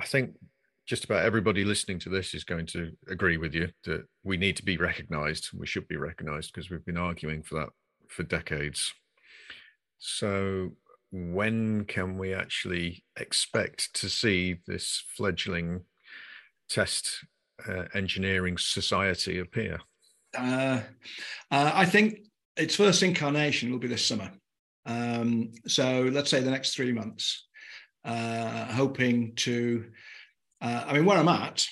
[0.00, 0.34] I think
[0.86, 4.56] just about everybody listening to this is going to agree with you that we need
[4.56, 5.48] to be recognized.
[5.54, 7.68] We should be recognized because we've been arguing for that
[8.08, 8.92] for decades.
[9.98, 10.72] So,
[11.10, 15.82] when can we actually expect to see this fledgling
[16.68, 17.24] test
[17.68, 19.80] uh, engineering society appear?
[20.36, 20.80] Uh,
[21.50, 22.18] uh, I think
[22.56, 24.30] its first incarnation will be this summer.
[24.86, 27.46] Um, so let's say the next three months,
[28.04, 29.86] uh, hoping to.
[30.60, 31.66] Uh, I mean, where I'm at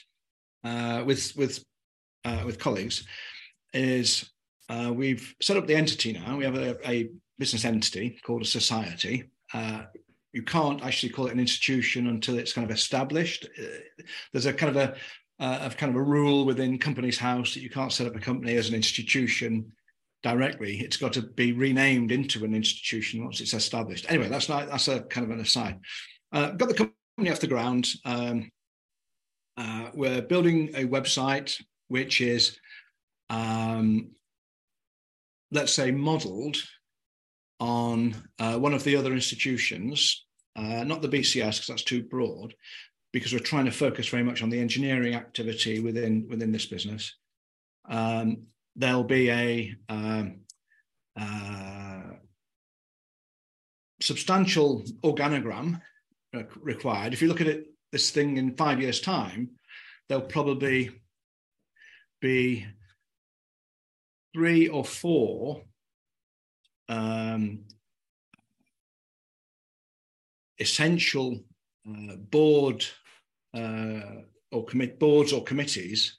[0.65, 1.65] uh, with with
[2.25, 3.07] uh, with colleagues
[3.73, 4.31] is
[4.69, 6.37] uh, we've set up the entity now.
[6.37, 9.31] We have a, a business entity called a society.
[9.53, 9.83] Uh,
[10.33, 13.49] you can't actually call it an institution until it's kind of established.
[14.33, 14.97] There's a kind of a
[15.39, 18.57] of kind of a rule within Companies House that you can't set up a company
[18.57, 19.73] as an institution
[20.23, 20.79] directly.
[20.81, 24.07] It's got to be renamed into an institution once it's established.
[24.09, 25.81] Anyway, that's not that's a kind of an aside.
[26.33, 27.87] Uh, got the company off the ground.
[28.05, 28.51] Um,
[29.57, 32.59] uh, we're building a website which is,
[33.29, 34.13] um,
[35.51, 36.57] let's say, modelled
[37.61, 40.25] on uh, one of the other institutions,
[40.57, 42.55] uh, not the BCS because that's too broad,
[43.13, 47.15] because we're trying to focus very much on the engineering activity within within this business.
[47.91, 50.41] Um, there'll be a um,
[51.15, 52.01] uh,
[54.01, 55.81] substantial organogram
[56.61, 57.13] required.
[57.13, 59.51] If you look at it, this thing in five years' time,
[60.09, 60.91] there'll probably
[62.21, 62.67] be
[64.35, 65.63] three or four
[66.89, 67.61] um,
[70.59, 71.45] essential
[71.89, 72.85] uh, board
[73.55, 76.17] uh, or commit boards or committees.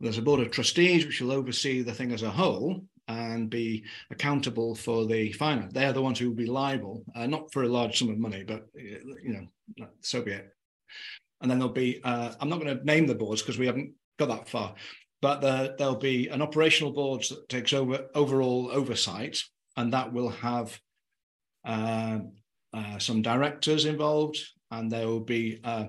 [0.00, 3.84] There's a board of trustees which will oversee the thing as a whole and be
[4.10, 5.72] accountable for the finance.
[5.72, 8.18] They are the ones who will be liable, uh, not for a large sum of
[8.18, 10.52] money, but you know, so be it.
[11.40, 12.00] And then there'll be.
[12.02, 14.74] Uh, I'm not going to name the boards because we haven't got that far,
[15.20, 19.38] but the, there'll be an operational board that takes over overall oversight,
[19.76, 20.78] and that will have
[21.64, 22.20] uh,
[22.72, 24.38] uh, some directors involved,
[24.70, 25.86] and there will be uh,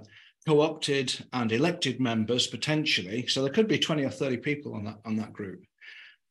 [0.47, 3.27] co-opted and elected members potentially.
[3.27, 5.63] So there could be 20 or 30 people on that on that group.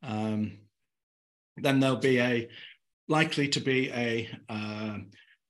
[0.03, 0.59] Um,
[1.57, 2.49] then there'll be a
[3.09, 4.99] likely to be a uh,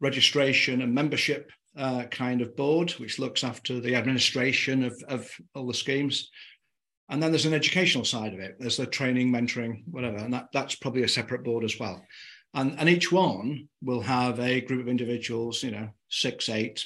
[0.00, 5.66] registration and membership uh, kind of board, which looks after the administration of, of all
[5.66, 6.30] the schemes.
[7.08, 8.56] And then there's an educational side of it.
[8.58, 12.04] There's the training, mentoring, whatever, and that, that's probably a separate board as well.
[12.54, 16.84] And, and each one will have a group of individuals, you know, six, eight,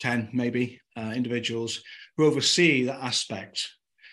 [0.00, 1.82] ten, maybe uh, individuals
[2.16, 3.68] who oversee that aspect.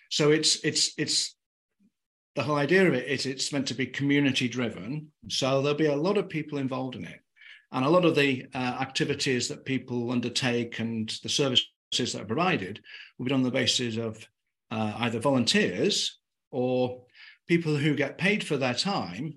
[0.09, 1.35] So it's it's it's
[2.35, 5.11] the whole idea of it is it's meant to be community driven.
[5.27, 7.19] So there'll be a lot of people involved in it.
[7.71, 12.25] And a lot of the uh, activities that people undertake and the services that are
[12.25, 12.81] provided
[13.17, 14.25] will be done on the basis of
[14.71, 16.19] uh, either volunteers
[16.51, 17.03] or
[17.47, 19.35] people who get paid for their time,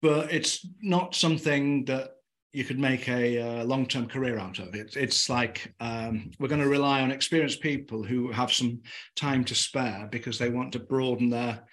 [0.00, 2.10] but it's not something that
[2.52, 4.96] you could make a, a long-term career out of it.
[4.96, 8.80] It's like um, we're going to rely on experienced people who have some
[9.16, 11.64] time to spare because they want to broaden their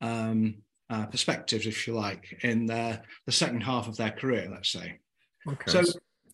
[0.00, 0.56] um,
[0.88, 4.98] uh, perspectives, if you like, in their, the second half of their career, let's say.
[5.48, 5.70] Okay.
[5.70, 5.82] So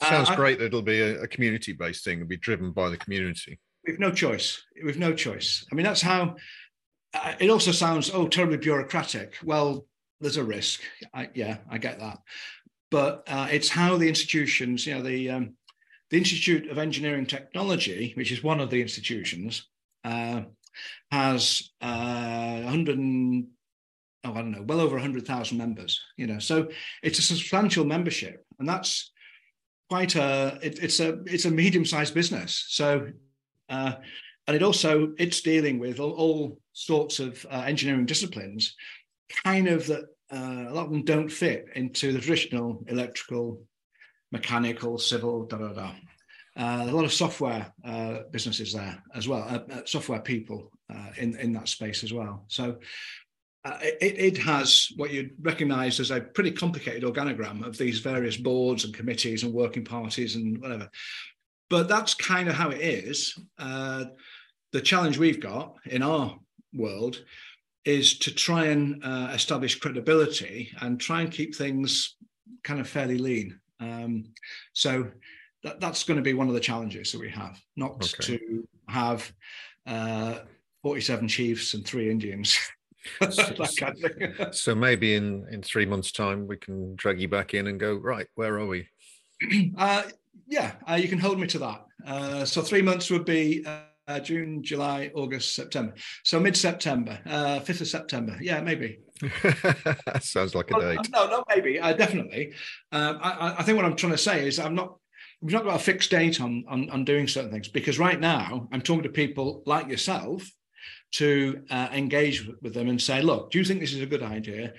[0.02, 2.96] sounds uh, great that it'll be a, a community-based thing and be driven by the
[2.96, 3.58] community.
[3.86, 4.62] We've no choice.
[4.84, 5.66] We've no choice.
[5.70, 6.36] I mean, that's how.
[7.14, 9.36] Uh, it also sounds oh terribly bureaucratic.
[9.44, 9.86] Well,
[10.20, 10.80] there's a risk.
[11.12, 12.18] I, yeah, I get that,
[12.92, 15.56] but uh, it's how the institutions, you know, the um,
[16.12, 19.66] the Institute of Engineering Technology, which is one of the institutions,
[20.04, 20.42] uh,
[21.10, 23.46] has uh, 100 and,
[24.24, 26.68] oh, I don't know, well over 100,000 members, you know, so
[27.02, 29.10] it's a substantial membership and that's
[29.88, 32.66] quite a, it, it's a, it's a medium-sized business.
[32.68, 33.08] So,
[33.70, 33.94] uh,
[34.46, 38.74] and it also, it's dealing with all, all sorts of uh, engineering disciplines,
[39.44, 43.62] kind of that uh, a lot of them don't fit into the traditional electrical,
[44.30, 45.92] mechanical, civil, da da da.
[46.56, 51.08] Uh, a lot of software uh, businesses there as well, uh, uh software people uh,
[51.18, 52.44] in in that space as well.
[52.48, 52.78] So
[53.80, 58.84] it, it has what you'd recognise as a pretty complicated organogram of these various boards
[58.84, 60.90] and committees and working parties and whatever.
[61.70, 63.38] But that's kind of how it is.
[63.58, 66.38] the challenge we've got in our
[66.74, 67.22] world
[67.84, 72.16] is to try and establish credibility and try and keep things
[72.62, 73.58] kind of fairly lean.
[73.80, 74.24] Um,
[74.72, 75.10] so
[75.64, 78.38] that, that's going to be one of the challenges that we have, not okay.
[78.38, 79.32] to have
[79.86, 80.38] uh,
[80.82, 82.58] 47 chiefs and three Indians.
[83.20, 83.96] kind
[84.38, 87.80] of so maybe in in three months' time we can drag you back in and
[87.80, 88.28] go right.
[88.36, 88.88] Where are we?
[89.76, 90.04] Uh,
[90.46, 91.84] yeah, uh, you can hold me to that.
[92.06, 93.64] Uh, so three months would be
[94.08, 95.94] uh, June, July, August, September.
[96.24, 98.36] So mid September, uh, fifth of September.
[98.40, 98.98] Yeah, maybe.
[100.20, 101.10] Sounds like a well, date.
[101.12, 101.78] No, no, maybe.
[101.78, 102.52] Uh, definitely.
[102.90, 104.96] Um, I, I, think what I'm trying to say is I'm not
[105.40, 108.68] we've not got a fixed date on, on, on doing certain things because right now
[108.72, 110.48] I'm talking to people like yourself
[111.12, 114.22] to uh, engage with them and say, look, do you think this is a good
[114.22, 114.72] idea?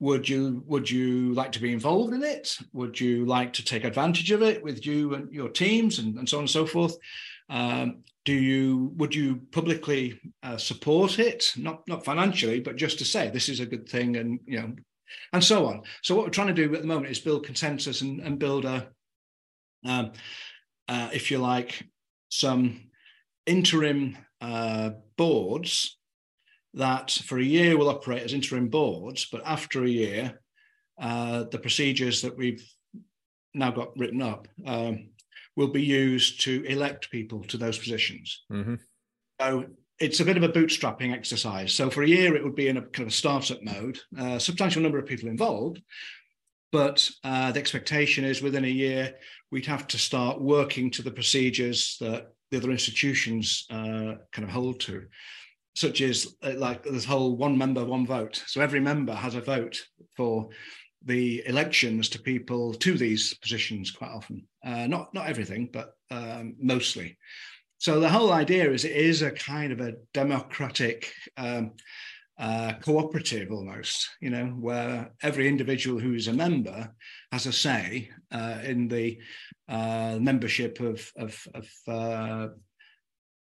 [0.00, 2.56] Would you would you like to be involved in it?
[2.72, 6.28] Would you like to take advantage of it with you and your teams and, and
[6.28, 6.96] so on and so forth?
[7.50, 11.50] Um, do you would you publicly uh, support it?
[11.56, 14.76] Not not financially, but just to say this is a good thing and you know
[15.32, 15.80] and so on.
[16.02, 18.66] So what we're trying to do at the moment is build consensus and, and build
[18.66, 18.88] a
[19.86, 20.12] um,
[20.88, 21.88] uh, if you like,
[22.28, 22.90] some
[23.46, 25.98] interim uh, boards
[26.74, 30.38] that for a year will operate as interim boards, but after a year,
[31.00, 32.62] uh, the procedures that we've
[33.54, 35.08] now got written up um,
[35.58, 38.44] will be used to elect people to those positions.
[38.50, 38.76] Mm-hmm.
[39.40, 39.64] So
[39.98, 41.74] it's a bit of a bootstrapping exercise.
[41.74, 44.24] So for a year, it would be in a kind of a startup mode, a
[44.24, 45.82] uh, substantial number of people involved,
[46.70, 49.16] but uh, the expectation is within a year,
[49.50, 54.50] we'd have to start working to the procedures that the other institutions uh, kind of
[54.50, 55.06] hold to,
[55.74, 58.44] such as uh, like this whole one member, one vote.
[58.46, 59.76] So every member has a vote
[60.16, 60.50] for
[61.04, 64.46] the elections to people to these positions quite often.
[64.64, 67.16] Uh, not not everything, but um, mostly.
[67.78, 71.72] So the whole idea is it is a kind of a democratic um,
[72.38, 76.92] uh, cooperative almost, you know, where every individual who is a member
[77.32, 79.18] has a say uh, in the
[79.68, 82.48] uh, membership of, of, of uh,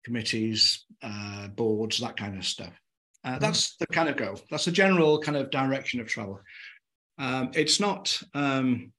[0.03, 2.73] committees, uh, boards, that kind of stuff.
[3.23, 3.39] Uh, mm-hmm.
[3.39, 4.39] that's the kind of goal.
[4.51, 6.41] That's the general kind of direction of travel.
[7.17, 8.91] Um, it's not um,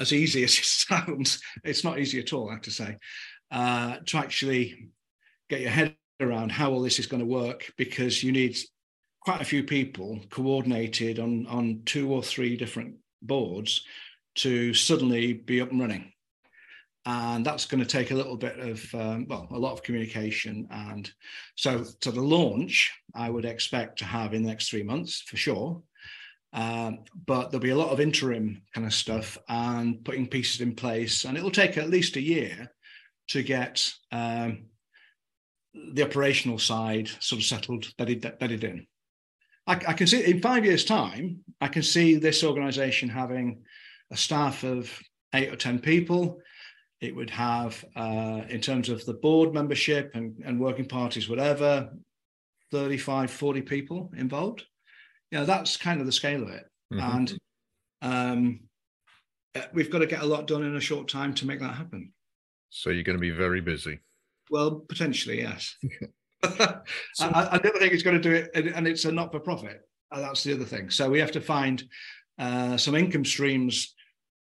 [0.00, 1.40] as easy as it sounds.
[1.64, 2.96] It's not easy at all, I have to say,
[3.50, 4.90] uh, to actually
[5.48, 8.56] get your head around how all this is going to work because you need
[9.20, 13.84] quite a few people coordinated on on two or three different boards
[14.34, 16.12] to suddenly be up and running.
[17.04, 20.68] And that's going to take a little bit of um, well a lot of communication
[20.70, 21.10] and
[21.56, 25.38] so to the launch i would expect to have in the next three months for
[25.38, 25.82] sure
[26.52, 30.74] um, but there'll be a lot of interim kind of stuff and putting pieces in
[30.74, 32.70] place and it'll take at least a year
[33.28, 34.66] to get um,
[35.92, 38.86] the operational side sort of settled bedded, bedded in
[39.66, 43.62] I, I can see in five years time i can see this organization having
[44.10, 44.90] a staff of
[45.34, 46.40] eight or ten people
[47.00, 51.90] it would have, uh, in terms of the board membership and, and working parties, whatever,
[52.72, 54.64] 35, 40 people involved.
[55.30, 56.64] You know, that's kind of the scale of it.
[56.92, 57.16] Mm-hmm.
[57.16, 57.38] And
[58.02, 58.60] um,
[59.54, 61.74] uh, we've got to get a lot done in a short time to make that
[61.74, 62.12] happen.
[62.70, 64.00] So you're going to be very busy.
[64.50, 65.76] Well, potentially, yes.
[66.56, 66.80] so,
[67.20, 69.80] I, I never think it's going to do it, and it's a not for profit.
[70.10, 70.90] Uh, that's the other thing.
[70.90, 71.82] So we have to find
[72.38, 73.94] uh, some income streams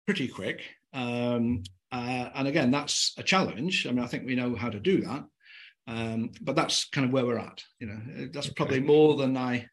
[0.07, 0.63] pretty quick.
[0.95, 3.87] Um, uh, and again, that's a challenge.
[3.87, 5.25] I mean, I think we know how to do that,
[5.87, 7.63] um, but that's kind of where we're at.
[7.81, 9.67] You know, that's probably more than I.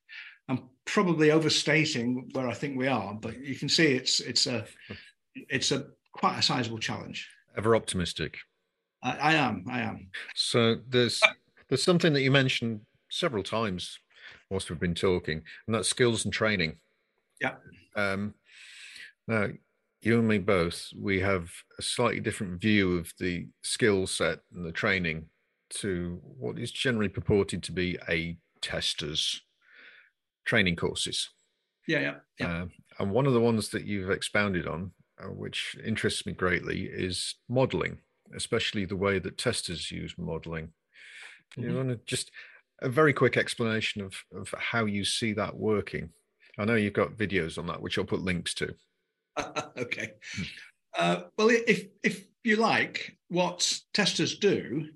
[0.94, 4.66] Probably overstating where I think we are, but you can see it's it's a
[5.36, 7.30] it's a quite a sizable challenge.
[7.58, 8.38] Ever optimistic.
[9.04, 9.66] I, I am.
[9.70, 10.10] I am.
[10.36, 11.22] So there's
[11.68, 14.00] there's something that you mentioned several times
[14.50, 16.78] whilst we've been talking, and that's skills and training.
[17.40, 17.56] Yeah.
[17.96, 18.34] Um,
[19.28, 19.50] now
[20.02, 24.66] you and me both, we have a slightly different view of the skill set and
[24.66, 25.26] the training
[25.70, 29.42] to what is generally purported to be a tester's
[30.50, 31.30] training courses.
[31.88, 32.48] Yeah, yeah, yeah.
[32.48, 32.66] Uh,
[32.98, 34.92] and one of the ones that you've expounded on,
[35.24, 38.00] uh, which interests me greatly, is modeling,
[38.36, 40.70] especially the way that testers use modeling.
[41.56, 41.70] Mm-hmm.
[41.70, 42.32] You want to just
[42.82, 46.10] a very quick explanation of, of how you see that working?
[46.58, 48.74] I know you've got videos on that, which I'll put links to.
[49.78, 50.14] okay.
[50.98, 54.90] Uh, well, if if you like, what testers do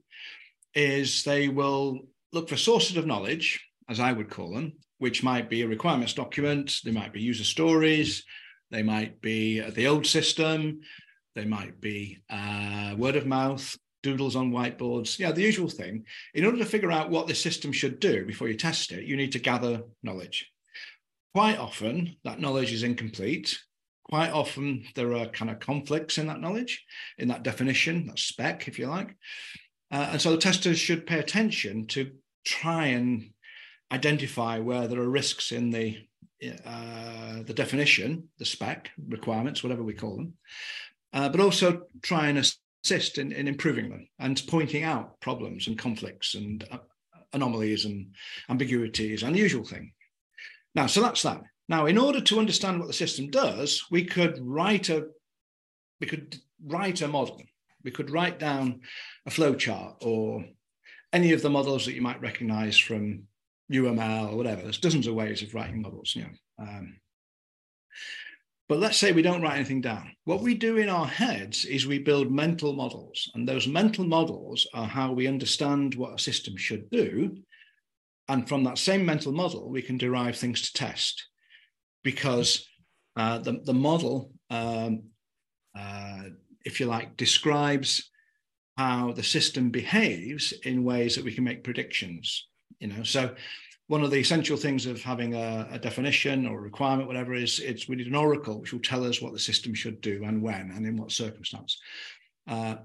[0.74, 2.00] is they will
[2.32, 4.74] look for sources of knowledge, as I would call them,
[5.04, 8.24] which might be a requirements document, they might be user stories,
[8.72, 10.80] they might be the old system,
[11.36, 16.06] they might be uh, word of mouth, doodles on whiteboards, yeah, the usual thing.
[16.34, 19.18] In order to figure out what the system should do before you test it, you
[19.18, 20.50] need to gather knowledge.
[21.36, 23.60] Quite often, that knowledge is incomplete
[24.04, 26.86] quite often there are kind of conflicts in that knowledge,
[27.18, 29.16] in that definition, that spec, if you like.
[29.92, 32.12] Uh, and so the testers should pay attention to
[32.46, 33.32] try and
[33.94, 35.98] identify where there are risks in the
[36.66, 40.34] uh, the definition, the spec requirements, whatever we call them,
[41.14, 45.78] uh, but also try and assist in, in improving them and pointing out problems and
[45.78, 46.80] conflicts and uh,
[47.32, 48.08] anomalies and
[48.50, 49.94] ambiguities, unusual thing.
[50.76, 51.42] Now, so that's that.
[51.70, 55.08] Now, in order to understand what the system does, we could write a
[56.02, 56.36] we could
[56.66, 57.42] write a model.
[57.86, 58.82] We could write down
[59.26, 60.44] a flowchart or
[61.14, 63.28] any of the models that you might recognize from
[63.74, 64.62] UML whatever.
[64.62, 66.66] There's dozens of ways of writing models, you know.
[66.66, 67.00] Um,
[68.70, 70.16] but let's say we don't write anything down.
[70.24, 74.68] What we do in our heads is we build mental models, and those mental models
[74.74, 77.38] are how we understand what a system should do.
[78.30, 81.28] And from that same mental model, we can derive things to test
[82.04, 82.66] because
[83.18, 85.04] uh, the, the model, um,
[85.78, 86.24] uh,
[86.64, 88.10] if you like, describes
[88.78, 92.48] how the system behaves in ways that we can make predictions.
[92.80, 93.34] You know, so
[93.88, 97.60] one of the essential things of having a, a, definition or a requirement, whatever is,
[97.60, 100.42] it's we need an oracle which will tell us what the system should do and
[100.42, 101.80] when and in what circumstance.
[102.48, 102.76] Uh,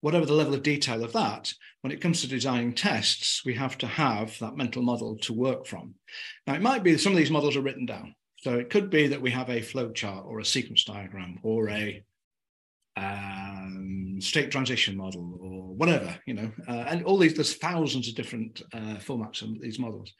[0.00, 1.52] whatever the level of detail of that,
[1.82, 5.66] when it comes to designing tests, we have to have that mental model to work
[5.66, 5.94] from.
[6.46, 8.14] Now, it might be some of these models are written down.
[8.38, 12.02] So it could be that we have a flowchart or a sequence diagram or a
[12.96, 18.14] um, state transition model or whatever, you know, uh, and all these, there's thousands of
[18.14, 20.12] different uh, formats of these models.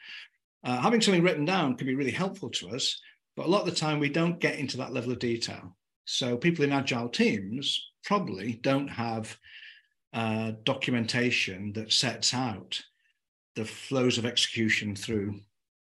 [0.64, 3.00] Uh, having something written down can be really helpful to us,
[3.36, 5.76] but a lot of the time we don't get into that level of detail.
[6.04, 9.36] So people in agile teams probably don't have
[10.12, 12.80] uh, documentation that sets out
[13.54, 15.40] the flows of execution through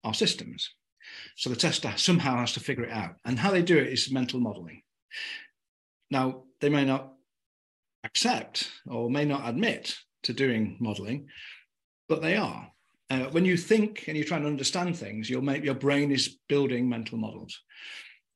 [0.05, 0.71] our systems.
[1.37, 3.17] So the tester somehow has to figure it out.
[3.25, 4.83] And how they do it is mental modeling.
[6.11, 7.14] Now, they may not
[8.05, 11.27] accept or may not admit to doing modeling,
[12.09, 12.71] but they are.
[13.11, 16.89] Uh, when you think and you try and understand things, your your brain is building
[16.89, 17.61] mental models,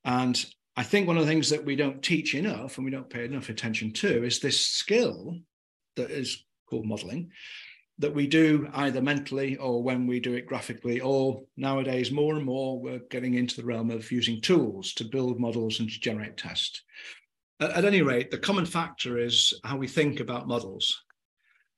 [0.05, 0.45] and
[0.75, 3.25] I think one of the things that we don't teach enough and we don't pay
[3.25, 5.39] enough attention to is this skill
[5.95, 7.31] that is called modeling
[7.99, 12.45] that we do either mentally or when we do it graphically, or nowadays more and
[12.45, 16.37] more we're getting into the realm of using tools to build models and to generate
[16.37, 16.81] tests.
[17.59, 21.03] At, any rate, the common factor is how we think about models.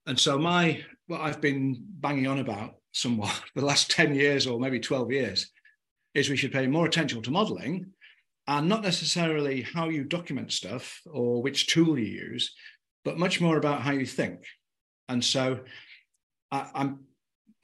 [0.06, 4.48] And so my what I've been banging on about somewhat for the last 10 years
[4.48, 5.52] or maybe 12 years
[6.14, 7.88] is we should pay more attention to modeling
[8.48, 12.54] and not necessarily how you document stuff or which tool you use,
[13.06, 14.40] but much more about how you think.
[15.08, 15.60] And so
[16.52, 17.06] I, am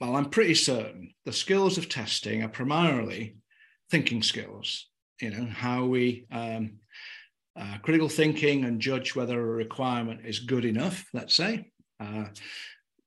[0.00, 3.36] well, I'm pretty certain the skills of testing are primarily
[3.90, 4.88] thinking skills.
[5.20, 6.78] You know how we um,
[7.58, 11.04] uh, critical thinking and judge whether a requirement is good enough.
[11.12, 12.26] Let's say uh,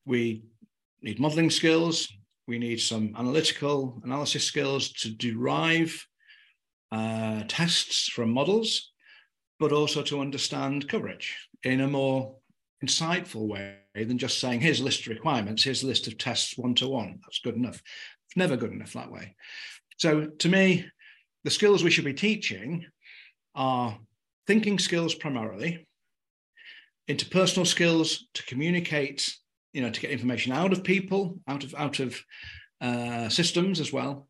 [0.05, 0.43] we
[1.01, 2.11] need modeling skills.
[2.47, 6.05] We need some analytical analysis skills to derive
[6.91, 8.91] uh, tests from models,
[9.59, 12.35] but also to understand coverage in a more
[12.83, 16.57] insightful way than just saying, here's a list of requirements, here's a list of tests
[16.57, 17.19] one to one.
[17.21, 17.81] That's good enough.
[18.27, 19.35] It's never good enough that way.
[19.97, 20.85] So to me,
[21.43, 22.85] the skills we should be teaching
[23.55, 23.97] are
[24.51, 25.87] thinking skills primarily,
[27.09, 29.33] interpersonal skills to communicate,
[29.71, 32.21] you know, to get information out of people, out of out of
[32.81, 34.27] uh, systems as well,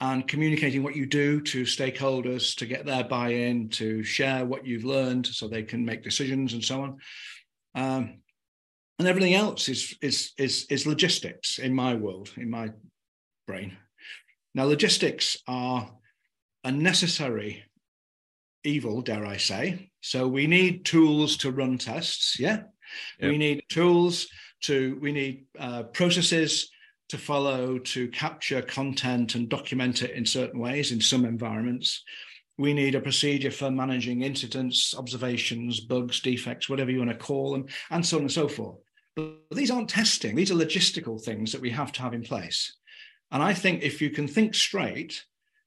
[0.00, 4.86] and communicating what you do to stakeholders to get their buy-in, to share what you've
[4.86, 6.96] learned so they can make decisions and so on.
[7.74, 8.22] Um,
[8.98, 12.70] and everything else is, is, is, is logistics in my world, in my
[13.46, 13.76] brain.
[14.54, 15.90] Now, logistics are
[16.64, 17.64] a necessary
[18.64, 19.90] evil, dare I say.
[20.00, 22.38] So we need tools to run tests.
[22.38, 22.62] Yeah.
[23.20, 23.30] Yep.
[23.30, 24.28] We need tools
[24.62, 26.70] to, we need uh, processes
[27.08, 32.04] to follow to capture content and document it in certain ways in some environments
[32.60, 37.52] we need a procedure for managing incidents, observations, bugs, defects, whatever you want to call
[37.52, 38.76] them, and so on and so forth.
[39.16, 42.76] But these aren't testing, these are logistical things that we have to have in place.
[43.30, 45.24] And I think if you can think straight,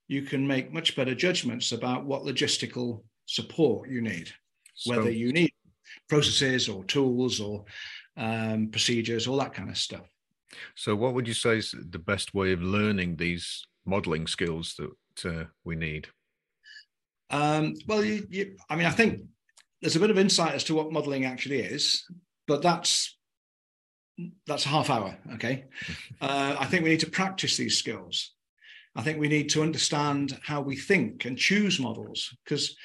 [0.08, 4.30] you can make much better judgments about what logistical support you need,
[4.74, 5.52] so, whether you need
[6.08, 7.64] processes or tools or
[8.16, 10.06] um, procedures, all that kind of stuff.
[10.74, 15.28] So, what would you say is the best way of learning these modeling skills that
[15.28, 16.08] uh, we need?
[17.30, 19.22] Um, well, you, you, I mean, I think
[19.80, 22.04] there's a bit of insight as to what modeling actually is,
[22.46, 23.16] but that's
[24.46, 25.16] that's a half hour.
[25.34, 25.64] Okay,
[26.20, 28.33] uh, I think we need to practice these skills.
[28.96, 32.76] I think we need to understand how we think and choose models because.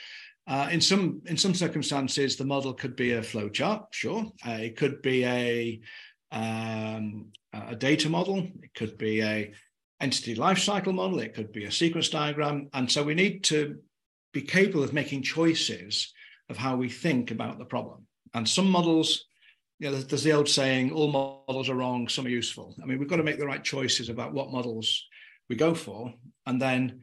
[0.47, 4.25] Uh, in some in some circumstances, the model could be a flow chart, sure.
[4.43, 5.79] Uh, it could be a
[6.31, 8.47] um, a data model.
[8.63, 9.53] It could be a
[9.99, 11.19] entity lifecycle model.
[11.19, 12.69] It could be a sequence diagram.
[12.73, 13.79] And so we need to
[14.33, 16.13] be capable of making choices
[16.49, 18.05] of how we think about the problem.
[18.33, 19.25] And some models,
[19.79, 21.11] you know, there's the old saying, all
[21.47, 22.75] models are wrong, some are useful.
[22.81, 25.07] I mean, we've got to make the right choices about what models
[25.49, 26.13] we go for,
[26.45, 27.01] and then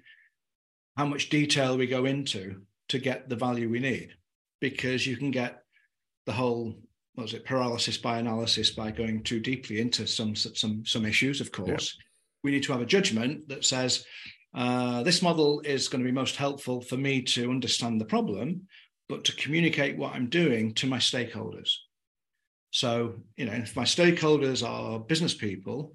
[0.97, 4.11] how much detail we go into to get the value we need.
[4.61, 5.63] Because you can get
[6.25, 6.75] the whole,
[7.15, 11.41] what was it, paralysis by analysis by going too deeply into some some some issues,
[11.41, 11.97] of course.
[11.99, 12.03] Yeah.
[12.43, 14.05] We need to have a judgment that says,
[14.55, 18.63] uh, this model is going to be most helpful for me to understand the problem,
[19.09, 21.71] but to communicate what I'm doing to my stakeholders.
[22.71, 25.93] So, you know, if my stakeholders are business people,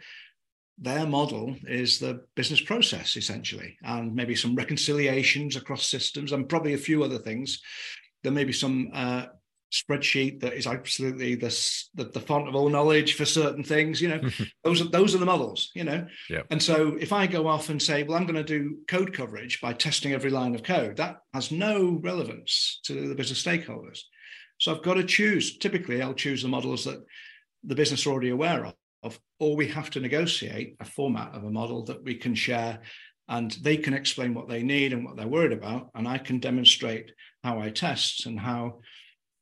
[0.78, 6.74] their model is the business process essentially, and maybe some reconciliations across systems, and probably
[6.74, 7.62] a few other things.
[8.24, 9.26] There may be some uh,
[9.72, 11.48] spreadsheet that is absolutely the,
[11.96, 14.22] the, the font of all knowledge for certain things you know?
[14.64, 16.06] Those are those are the models you know?
[16.30, 16.42] Yeah.
[16.50, 19.62] and so if i go off and say well i'm going to do code coverage
[19.62, 24.02] by testing every line of code that has no relevance to the business stakeholders.
[24.58, 25.58] So i've got to choose.
[25.58, 27.04] Typically i'll choose the models that
[27.64, 28.74] the business are already aware of,
[29.04, 32.80] of or we have to negotiate a format of a model that we can share
[33.28, 36.40] and they can explain what they need and what they're worried about and i can
[36.40, 37.12] demonstrate
[37.44, 38.80] how i test and how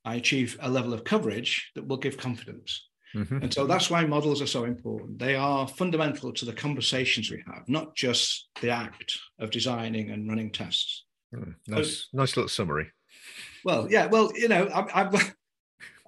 [0.05, 2.87] I achieve a level of coverage that will give confidence.
[3.15, 3.43] Mm-hmm.
[3.43, 5.19] And so that's why models are so important.
[5.19, 10.27] They are fundamental to the conversations we have, not just the act of designing and
[10.27, 11.05] running tests.
[11.35, 12.91] Mm, nice, so, nice little summary.
[13.65, 14.05] Well, yeah.
[14.05, 15.35] Well, you know, I, I've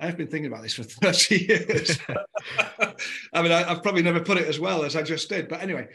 [0.01, 1.99] I've been thinking about this for 30 years.
[3.33, 5.47] I mean, I, have probably never put it as well as I just did.
[5.47, 5.87] But anyway,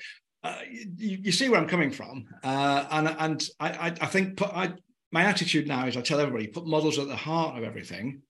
[0.45, 2.27] uh, you, you, see where I'm coming from.
[2.43, 4.73] Uh, and and I, I, think put, I,
[5.11, 8.23] my attitude now is I tell everybody put models at the heart of everything.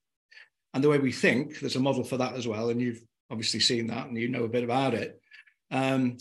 [0.72, 2.70] And the way we think, there's a model for that as well.
[2.70, 5.20] And you've obviously seen that and you know a bit about it.
[5.70, 6.16] Um,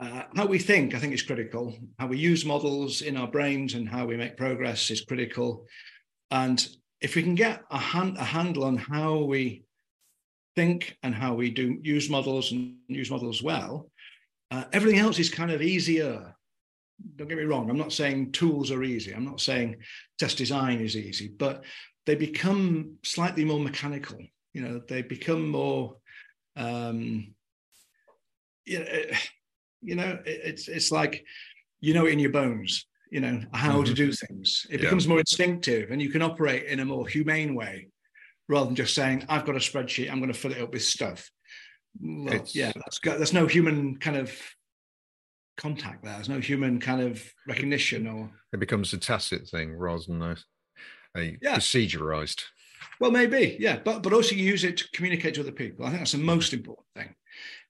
[0.00, 1.76] uh, how we think, I think, is critical.
[1.98, 5.66] How we use models in our brains and how we make progress is critical.
[6.30, 6.66] And
[7.00, 9.64] if we can get a, hand, a handle on how we
[10.56, 13.90] think and how we do use models and use models well,
[14.50, 16.34] uh, everything else is kind of easier.
[17.16, 17.70] Don't get me wrong.
[17.70, 19.12] I'm not saying tools are easy.
[19.12, 19.76] I'm not saying
[20.18, 21.62] test design is easy, but
[22.06, 24.18] they become slightly more mechanical.
[24.52, 25.96] You know, they become more.
[26.56, 27.34] Um,
[28.64, 28.86] you know,
[29.82, 31.24] you know, it's it's like
[31.80, 32.87] you know it in your bones.
[33.10, 33.84] You know how mm-hmm.
[33.84, 34.66] to do things.
[34.70, 34.86] It yeah.
[34.86, 37.88] becomes more instinctive, and you can operate in a more humane way,
[38.48, 40.10] rather than just saying, "I've got a spreadsheet.
[40.10, 41.30] I'm going to fill it up with stuff."
[42.00, 44.32] Well, yeah, that's got, there's no human kind of
[45.56, 46.14] contact there.
[46.14, 50.36] There's no human kind of recognition, or it becomes a tacit thing rather than a,
[51.16, 51.56] a yeah.
[51.56, 52.44] procedurized.
[53.00, 55.84] Well, maybe, yeah, but but also you use it to communicate to other people.
[55.84, 57.14] I think that's the most important thing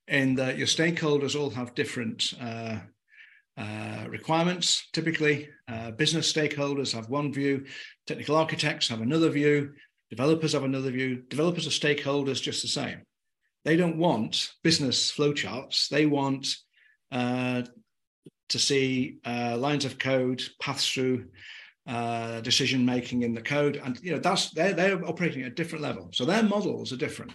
[0.07, 2.79] in that your stakeholders all have different uh,
[3.59, 4.87] uh, requirements.
[4.93, 7.65] Typically, uh, business stakeholders have one view,
[8.07, 9.73] technical architects have another view,
[10.09, 11.23] developers have another view.
[11.29, 13.01] Developers are stakeholders just the same.
[13.65, 15.89] They don't want business flowcharts.
[15.89, 16.47] They want
[17.11, 17.63] uh,
[18.49, 21.25] to see uh, lines of code, paths through
[21.85, 25.55] uh, decision making in the code, and you know that's they're they're operating at a
[25.55, 26.09] different level.
[26.13, 27.33] So their models are different.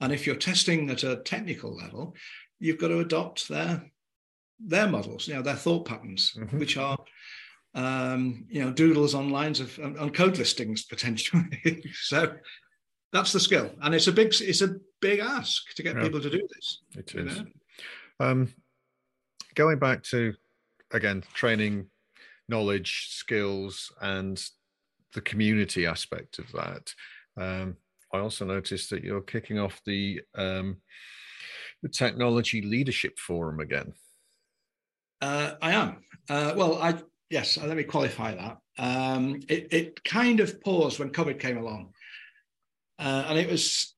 [0.00, 2.14] And if you're testing at a technical level,
[2.60, 3.90] you've got to adopt their
[4.58, 6.58] their models, you know, their thought patterns, mm-hmm.
[6.58, 6.98] which are
[7.74, 11.84] um, you know doodles on lines of on code listings potentially.
[11.94, 12.34] so
[13.12, 16.02] that's the skill, and it's a big it's a big ask to get yeah.
[16.02, 16.82] people to do this.
[16.96, 17.42] It is.
[18.20, 18.52] Um,
[19.54, 20.34] going back to
[20.92, 21.86] again training,
[22.48, 24.42] knowledge, skills, and
[25.14, 26.94] the community aspect of that.
[27.36, 27.76] Um,
[28.12, 30.78] I also noticed that you're kicking off the um,
[31.82, 33.92] the Technology Leadership Forum again.
[35.20, 35.96] Uh, I am.
[36.28, 36.94] Uh, well, I
[37.30, 37.58] yes.
[37.58, 38.58] Let me qualify that.
[38.78, 41.94] Um, it, it kind of paused when COVID came along,
[42.98, 43.94] uh, and it was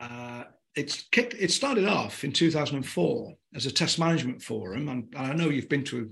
[0.00, 0.44] uh,
[0.74, 1.34] it's kicked.
[1.34, 5.68] It started off in 2004 as a test management forum, and, and I know you've
[5.68, 6.10] been to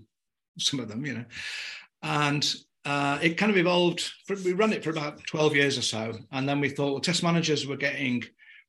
[0.59, 1.25] some of them, you know,
[2.03, 2.55] and
[2.85, 4.13] uh, it kind of evolved.
[4.27, 6.13] For, we ran it for about 12 years or so.
[6.33, 8.25] And then we thought, well, test managers were getting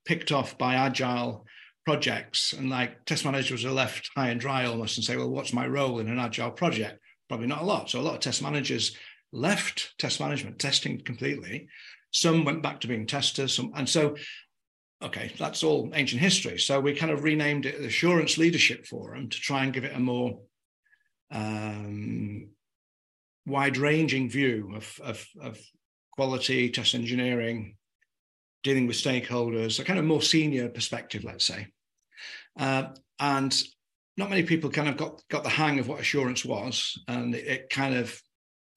[0.06, 1.46] picked off by agile
[1.86, 2.54] projects.
[2.54, 5.68] And like test managers are left high and dry almost and say, well, what's my
[5.68, 7.00] role in an agile project?
[7.30, 7.90] Probably not a lot.
[7.90, 8.96] So a lot of test managers
[9.32, 11.68] left test management, testing completely.
[12.12, 13.54] Some went back to being testers.
[13.56, 14.16] Some, and so,
[15.04, 16.58] okay, that's all ancient history.
[16.58, 19.96] So we kind of renamed it the Assurance Leadership Forum to try and give it
[19.96, 20.40] a more
[21.32, 22.50] um,
[23.46, 25.60] wide-ranging view of, of, of
[26.14, 27.76] quality, test engineering,
[28.64, 31.68] dealing with stakeholders, a kind of more senior perspective, let's say.
[32.58, 32.88] Uh,
[33.20, 33.62] and
[34.18, 37.48] not many people kind of got, got the hang of what assurance was, and it,
[37.48, 38.20] it kind of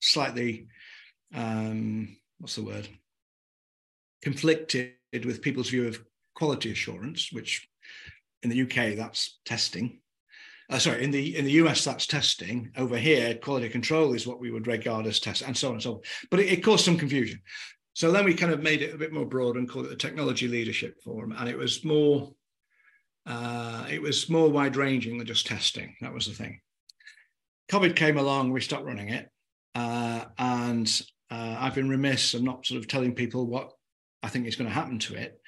[0.01, 0.67] slightly,
[1.35, 2.89] um, what's the word,
[4.23, 6.03] conflicted with people's view of
[6.35, 7.69] quality assurance, which
[8.43, 10.01] in the UK that's testing
[10.71, 12.71] uh, sorry, in the in the US that's testing.
[12.77, 15.83] Over here, quality control is what we would regard as test, and so on and
[15.83, 16.01] so on.
[16.31, 17.41] But it, it, caused some confusion.
[17.95, 19.97] So then we kind of made it a bit more broad and called it the
[19.97, 22.33] Technology Leadership Forum, and it was more
[23.29, 25.95] uh, it was more wide ranging than just testing.
[26.01, 26.61] That was the thing.
[27.71, 29.29] COVID came along, we stopped running it,
[29.75, 33.73] uh, and uh, I've been remiss of not sort of telling people what
[34.23, 35.39] I think is going to happen to it.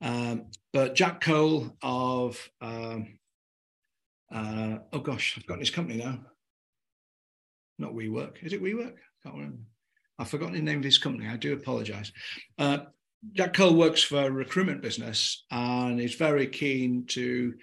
[0.00, 3.18] Um, but Jack Cole of um,
[4.32, 6.20] uh, oh gosh, I've forgotten his company now.
[7.78, 8.42] Not WeWork.
[8.42, 8.94] Is it WeWork?
[8.94, 9.58] I Can't remember.
[10.18, 11.28] I've forgotten the name of his company.
[11.28, 12.12] I do apologize.
[12.58, 12.78] Uh,
[13.32, 17.54] Jack Cole works for a recruitment business and is very keen to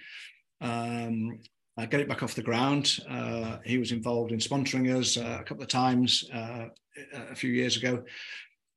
[0.60, 1.38] um,
[1.78, 2.98] uh, get it back off the ground.
[3.08, 6.66] Uh, he was involved in sponsoring us uh, a couple of times uh,
[7.30, 8.04] a few years ago,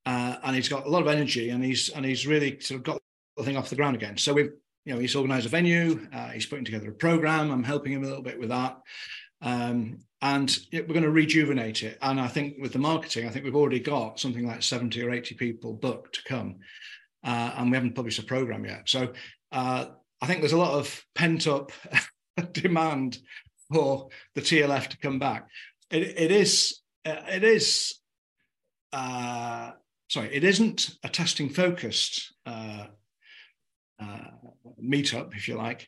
[0.05, 2.83] uh, and he's got a lot of energy and he's and he's really sort of
[2.83, 3.01] got
[3.37, 4.17] the thing off the ground again.
[4.17, 4.51] So we've
[4.85, 6.07] you know, he's organised a venue.
[6.11, 7.51] Uh, he's putting together a program.
[7.51, 8.77] I'm helping him a little bit with that.
[9.41, 11.97] Um, and we're going to rejuvenate it.
[12.01, 15.11] And I think with the marketing, I think we've already got something like 70 or
[15.11, 16.57] 80 people booked to come.
[17.23, 18.89] Uh, and we haven't published a program yet.
[18.89, 19.13] So
[19.51, 19.85] uh,
[20.21, 21.71] I think there's a lot of pent up
[22.51, 23.19] demand
[23.71, 25.47] for the TLF to come back.
[25.91, 27.95] it, it is, uh, it is,
[28.91, 29.71] uh,
[30.09, 32.87] sorry, it isn't a testing focused uh,
[34.01, 34.19] uh,
[34.83, 35.87] meetup, if you like.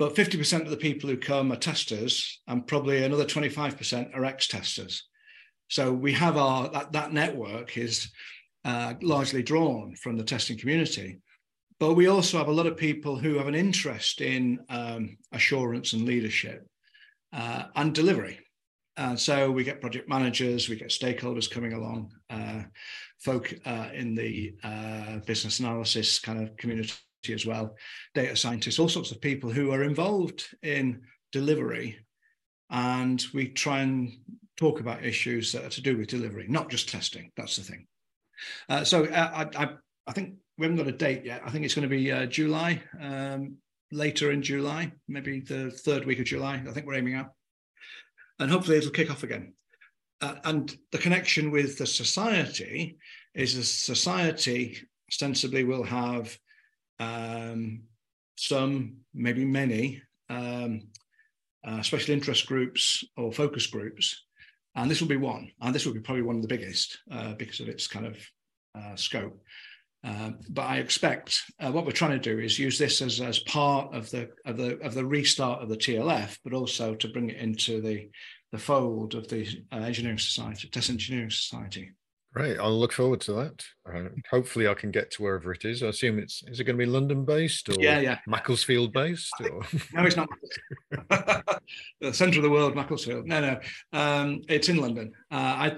[0.00, 5.06] But 50% of the people who come are testers, and probably another 25% are ex-testers.
[5.68, 8.10] So we have our that, that network is
[8.64, 11.20] uh, largely drawn from the testing community.
[11.78, 15.92] but we also have a lot of people who have an interest in um, assurance
[15.92, 16.66] and leadership
[17.34, 18.38] uh, and delivery.
[18.96, 22.62] Uh, so we get project managers, we get stakeholders coming along, uh,
[23.18, 26.94] folk uh, in the uh, business analysis kind of community
[27.28, 27.76] as well,
[28.14, 31.02] data scientists, all sorts of people who are involved in
[31.32, 31.98] delivery.
[32.70, 34.12] And we try and
[34.56, 37.30] talk about issues that are to do with delivery, not just testing.
[37.36, 37.86] That's the thing.
[38.68, 39.68] Uh, so I, I,
[40.06, 41.42] I think we haven't got a date yet.
[41.44, 43.56] I think it's going to be uh, July, um,
[43.92, 46.62] later in July, maybe the third week of July.
[46.66, 47.30] I think we're aiming at,
[48.38, 49.54] and hopefully it'll kick off again.
[50.20, 52.98] Uh, and the connection with the society
[53.34, 56.36] is the society ostensibly will have
[57.00, 57.82] um,
[58.36, 60.82] some, maybe many, um,
[61.66, 64.24] uh, special interest groups or focus groups.
[64.76, 67.34] And this will be one, and this will be probably one of the biggest uh,
[67.34, 68.16] because of its kind of
[68.78, 69.42] uh, scope.
[70.02, 73.40] Uh, but I expect uh, what we're trying to do is use this as, as
[73.40, 77.30] part of the of the of the restart of the TLF, but also to bring
[77.30, 78.08] it into the
[78.52, 81.92] the fold of the uh, engineering society, test engineering society.
[82.32, 83.64] Great, I'll look forward to that.
[83.92, 85.82] Uh, hopefully, I can get to wherever it is.
[85.82, 89.32] I assume it's is it going to be London based or yeah, yeah, Macclesfield based?
[89.40, 89.62] Or?
[89.92, 90.28] no, it's not.
[92.00, 93.26] the centre of the world, Macclesfield.
[93.26, 93.60] No, no,
[93.92, 95.12] um, it's in London.
[95.28, 95.76] Uh, I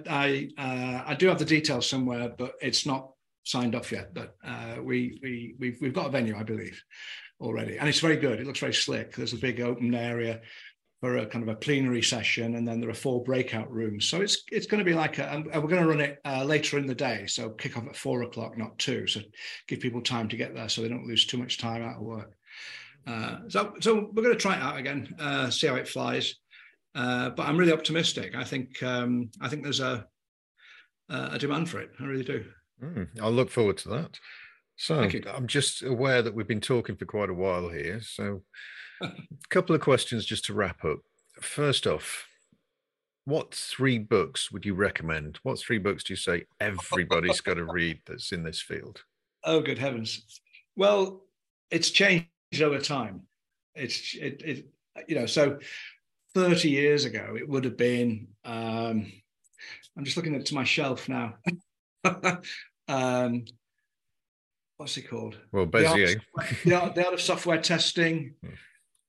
[0.58, 3.12] I I do have the details somewhere, but it's not
[3.44, 6.82] signed off yet, but uh, we we we've we've got a venue, I believe,
[7.40, 8.40] already, and it's very good.
[8.40, 9.16] It looks very slick.
[9.16, 10.42] There's a big open area
[11.02, 14.06] for a kind of a plenary session, and then there are four breakout rooms.
[14.06, 16.44] So it's it's going to be like a, and we're going to run it uh,
[16.44, 19.20] later in the day, so kick off at four o'clock, not two, so
[19.66, 22.02] give people time to get there, so they don't lose too much time out of
[22.02, 22.32] work.
[23.04, 26.36] Uh, so so we're going to try it out again, uh, see how it flies.
[26.94, 28.36] Uh, but I'm really optimistic.
[28.36, 30.06] I think um, I think there's a
[31.08, 31.90] a demand for it.
[31.98, 32.44] I really do.
[32.80, 34.20] Mm, I'll look forward to that.
[34.76, 35.02] So
[35.36, 38.00] I'm just aware that we've been talking for quite a while here.
[38.02, 38.42] So
[39.02, 40.98] a couple of questions just to wrap up.
[41.40, 42.26] First off,
[43.24, 45.38] what three books would you recommend?
[45.42, 49.02] What three books do you say everybody's got to read that's in this field?
[49.44, 50.40] Oh, good heavens!
[50.76, 51.24] Well,
[51.70, 52.28] it's changed
[52.60, 53.22] over time.
[53.74, 54.66] It's it, it
[55.08, 55.58] you know so
[56.34, 58.28] 30 years ago it would have been.
[58.44, 59.12] Um,
[59.96, 61.34] I'm just looking at to my shelf now.
[62.88, 63.44] um,
[64.76, 65.38] what's it called?
[65.52, 65.94] Well, Beizer.
[65.94, 68.34] The art, the art, the art of software testing.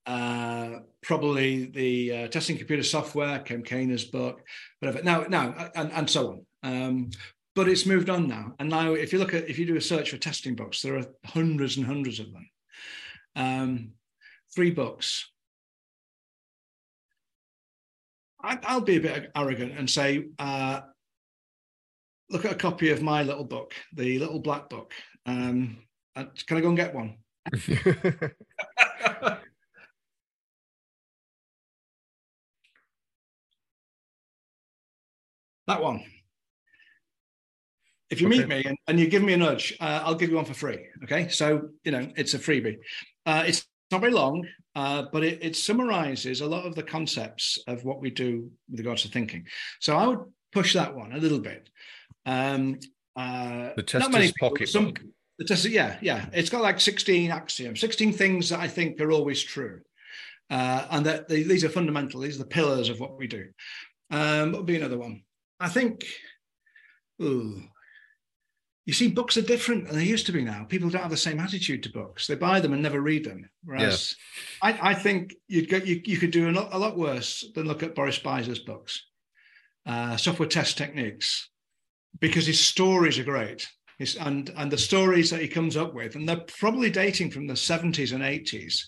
[0.05, 4.41] Uh, probably the uh, testing computer software, Cem Kaner's book,
[4.79, 5.03] whatever.
[5.03, 6.45] Now, now, and, and so on.
[6.63, 7.09] Um,
[7.55, 8.53] but it's moved on now.
[8.59, 10.97] And now, if you look at, if you do a search for testing books, there
[10.97, 12.49] are hundreds and hundreds of them.
[13.35, 13.91] Um,
[14.53, 15.29] three books.
[18.41, 20.81] I, will be a bit arrogant and say, uh,
[22.29, 24.91] look at a copy of my little book, the little black book.
[25.25, 25.77] Um,
[26.15, 27.17] uh, can I go and get one?
[35.67, 36.03] that one.
[38.09, 38.39] If you okay.
[38.39, 40.53] meet me and, and, you give me a nudge, uh, I'll give you one for
[40.53, 40.85] free.
[41.03, 42.77] Okay, so you know it's a freebie.
[43.25, 44.45] Uh, it's not very long,
[44.75, 48.79] uh, but it, it, summarizes a lot of the concepts of what we do with
[48.79, 49.47] regards to thinking.
[49.79, 50.19] So I would
[50.51, 51.69] push that one a little bit.
[52.25, 52.79] Um,
[53.15, 54.93] uh, the tester's pocket some,
[55.37, 56.25] The tester, yeah, yeah.
[56.33, 59.81] It's got like 16 axioms, 16 things that I think are always true.
[60.49, 63.47] Uh, and that they, these are fundamental, these are the pillars of what we do.
[64.11, 65.23] Um, what would be another one?
[65.59, 66.03] I think,
[67.21, 67.61] ooh,
[68.85, 70.65] you see, books are different than they used to be now.
[70.65, 72.27] People don't have the same attitude to books.
[72.27, 73.49] They buy them and never read them.
[73.63, 74.15] Whereas
[74.61, 74.73] yeah.
[74.73, 77.65] I, I, think you'd get, you, you could do a lot, a lot worse than
[77.65, 79.01] look at Boris Beizer's books.
[79.85, 81.49] Uh, software test techniques,
[82.19, 83.67] because his stories are great.
[83.99, 87.47] His, and and the stories that he comes up with, and they're probably dating from
[87.47, 88.79] the 70s and 80s,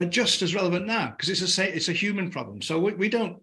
[0.00, 2.62] are just as relevant now because it's a it's a human problem.
[2.62, 3.42] So we, we don't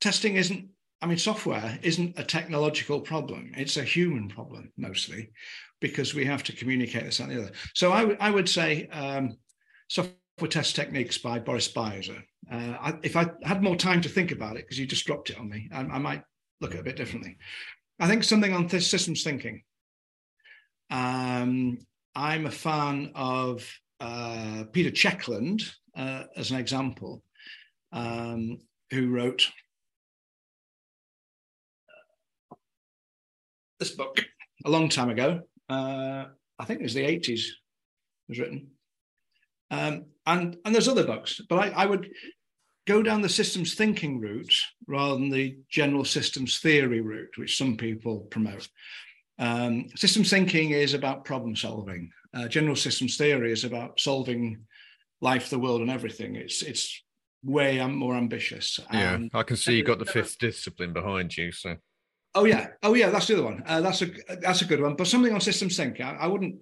[0.00, 0.68] testing isn't.
[1.06, 5.30] I mean, software isn't a technological problem; it's a human problem mostly,
[5.80, 7.52] because we have to communicate this and the other.
[7.74, 9.36] So I would say um,
[9.88, 10.16] software
[10.48, 12.20] test techniques by Boris Beizer.
[12.50, 15.30] Uh, I, if I had more time to think about it, because you just dropped
[15.30, 16.24] it on me, I, I might
[16.60, 17.36] look at it a bit differently.
[18.00, 19.62] I think something on this systems thinking.
[20.90, 21.78] Um,
[22.16, 23.64] I'm a fan of
[24.00, 25.62] uh, Peter Checkland,
[25.96, 27.22] uh, as an example,
[27.92, 28.58] um,
[28.90, 29.48] who wrote
[33.78, 34.24] this book
[34.64, 35.40] a long time ago.
[35.68, 36.26] Uh,
[36.58, 38.68] I think it was the 80s, it was written.
[39.70, 42.08] Um, and, and there's other books, but I, I would
[42.86, 44.54] go down the systems thinking route
[44.86, 48.68] rather than the general systems theory route, which some people promote.
[49.38, 52.10] Um, systems thinking is about problem solving.
[52.32, 54.64] Uh, general systems theory is about solving
[55.20, 56.36] life, the world, and everything.
[56.36, 57.02] It's it's
[57.42, 58.80] way more ambitious.
[58.92, 61.52] Yeah, I can see you got the fifth discipline behind you.
[61.52, 61.76] So.
[62.36, 63.62] Oh yeah, oh yeah, that's the other one.
[63.66, 64.10] Uh, that's a
[64.42, 64.94] that's a good one.
[64.94, 66.56] But something on system thinking, I, I wouldn't.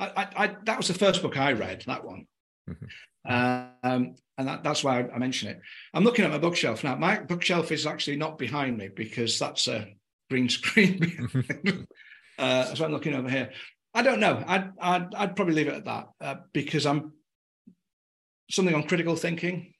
[0.00, 1.84] I, I, I, that was the first book I read.
[1.86, 2.26] That one.
[2.68, 2.92] Mm-hmm.
[3.32, 5.60] Um, and that, that's why I, I mention it.
[5.94, 6.96] I'm looking at my bookshelf now.
[6.96, 9.86] My bookshelf is actually not behind me because that's a
[10.28, 11.16] green screen.
[12.38, 13.50] uh, so I'm looking over here.
[13.94, 14.42] I don't know.
[14.44, 17.12] I'd I'd, I'd probably leave it at that uh, because I'm
[18.50, 19.74] something on critical thinking.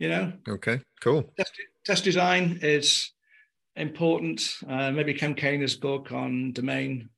[0.00, 0.32] You know.
[0.48, 0.80] Okay.
[1.00, 1.32] Cool.
[1.38, 1.52] Test,
[1.84, 3.12] test design is
[3.76, 4.58] important.
[4.68, 7.08] Uh, maybe Cem Kaner's book on domain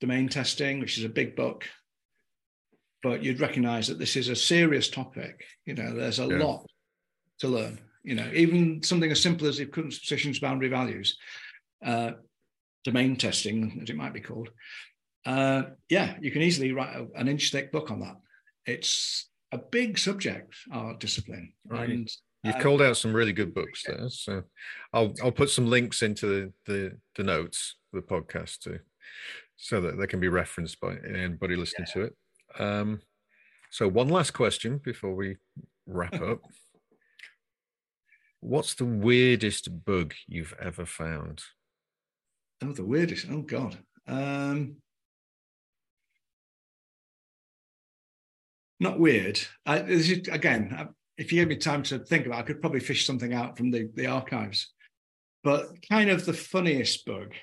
[0.00, 1.64] domain testing, which is a big book
[3.02, 5.44] but you'd recognize that this is a serious topic.
[5.66, 6.38] You know, there's a yeah.
[6.38, 6.66] lot
[7.40, 7.78] to learn.
[8.02, 11.16] You know, even something as simple as equivalence partitions, boundary values,
[11.84, 12.12] uh,
[12.84, 14.50] domain testing, as it might be called.
[15.26, 18.16] Uh, yeah, you can easily write a, an inch thick book on that.
[18.66, 21.52] It's a big subject, our discipline.
[21.66, 21.90] Right.
[21.90, 22.10] And,
[22.44, 24.08] You've uh, called out some really good books there.
[24.08, 24.42] So
[24.92, 28.78] I'll I'll put some links into the the, the notes for the podcast too,
[29.56, 31.94] so that they can be referenced by anybody listening yeah.
[31.94, 32.16] to it.
[32.58, 33.00] Um,
[33.70, 35.36] so, one last question before we
[35.86, 36.40] wrap up.
[38.40, 41.42] What's the weirdest bug you've ever found?
[42.62, 43.26] Oh, the weirdest.
[43.30, 43.76] Oh, God.
[44.06, 44.76] Um,
[48.80, 49.40] not weird.
[49.66, 52.80] I, is, again, if you gave me time to think about it, I could probably
[52.80, 54.72] fish something out from the, the archives.
[55.42, 57.34] But kind of the funniest bug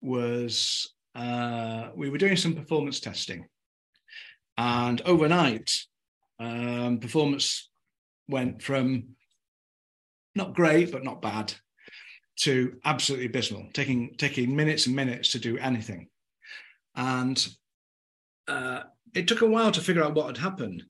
[0.00, 3.46] was uh, we were doing some performance testing
[4.56, 5.70] and overnight,
[6.38, 7.70] um, performance
[8.28, 9.16] went from
[10.34, 11.52] not great, but not bad,
[12.40, 16.08] to absolutely abysmal, taking, taking minutes and minutes to do anything.
[16.94, 17.46] And
[18.46, 18.82] uh,
[19.14, 20.84] it took a while to figure out what had happened.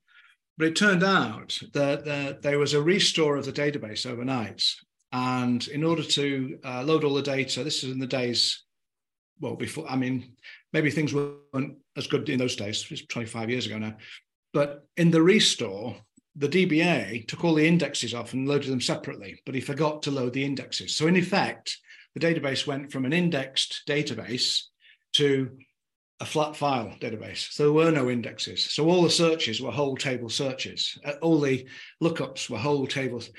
[0.61, 4.63] But it turned out that, there was a restore of the database overnight.
[5.11, 8.63] And in order to uh, load all the data, this is in the days,
[9.41, 10.35] well, before, I mean,
[10.75, 12.87] maybe things weren't as good in those days.
[12.91, 13.97] It's 25 years ago now.
[14.53, 15.97] But in the restore,
[16.37, 20.11] the DBA took all the indexes off and loaded them separately, but he forgot to
[20.11, 20.95] load the indexes.
[20.95, 21.79] So in effect,
[22.13, 24.65] the database went from an indexed database
[25.15, 25.57] to
[26.21, 27.51] a flat file database.
[27.53, 28.71] So there were no indexes.
[28.71, 30.99] So all the searches were whole table searches.
[31.05, 31.67] Uh, all the
[32.03, 33.31] lookups were whole tables.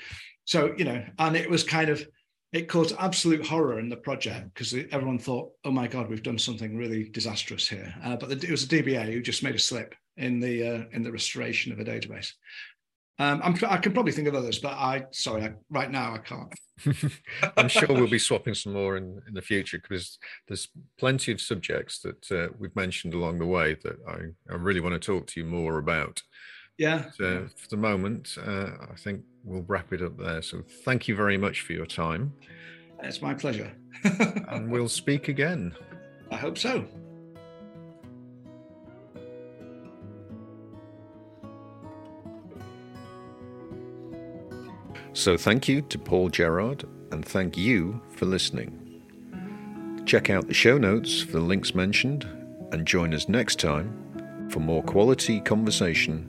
[0.44, 2.06] So, you know, and it was kind of
[2.52, 6.38] it caused absolute horror in the project because everyone thought, "Oh my God, we've done
[6.38, 9.94] something really disastrous here." Uh, but it was a DBA who just made a slip
[10.18, 12.32] in the uh, in the restoration of a database.
[13.18, 16.52] Um, i can probably think of others, but I sorry, I, right now I can't.
[17.56, 21.40] I'm sure we'll be swapping some more in, in the future because there's plenty of
[21.40, 25.26] subjects that uh, we've mentioned along the way that I, I really want to talk
[25.28, 26.22] to you more about.
[26.78, 27.10] Yeah.
[27.16, 30.42] So for the moment, uh, I think we'll wrap it up there.
[30.42, 32.32] So thank you very much for your time.
[33.02, 33.72] It's my pleasure.
[34.04, 35.74] and we'll speak again.
[36.30, 36.86] I hope so.
[45.14, 48.78] So thank you to Paul Gerrard and thank you for listening.
[50.06, 52.24] Check out the show notes for the links mentioned
[52.72, 56.28] and join us next time for more quality conversation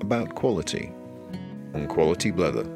[0.00, 0.92] about quality
[1.74, 2.75] on Quality Blether.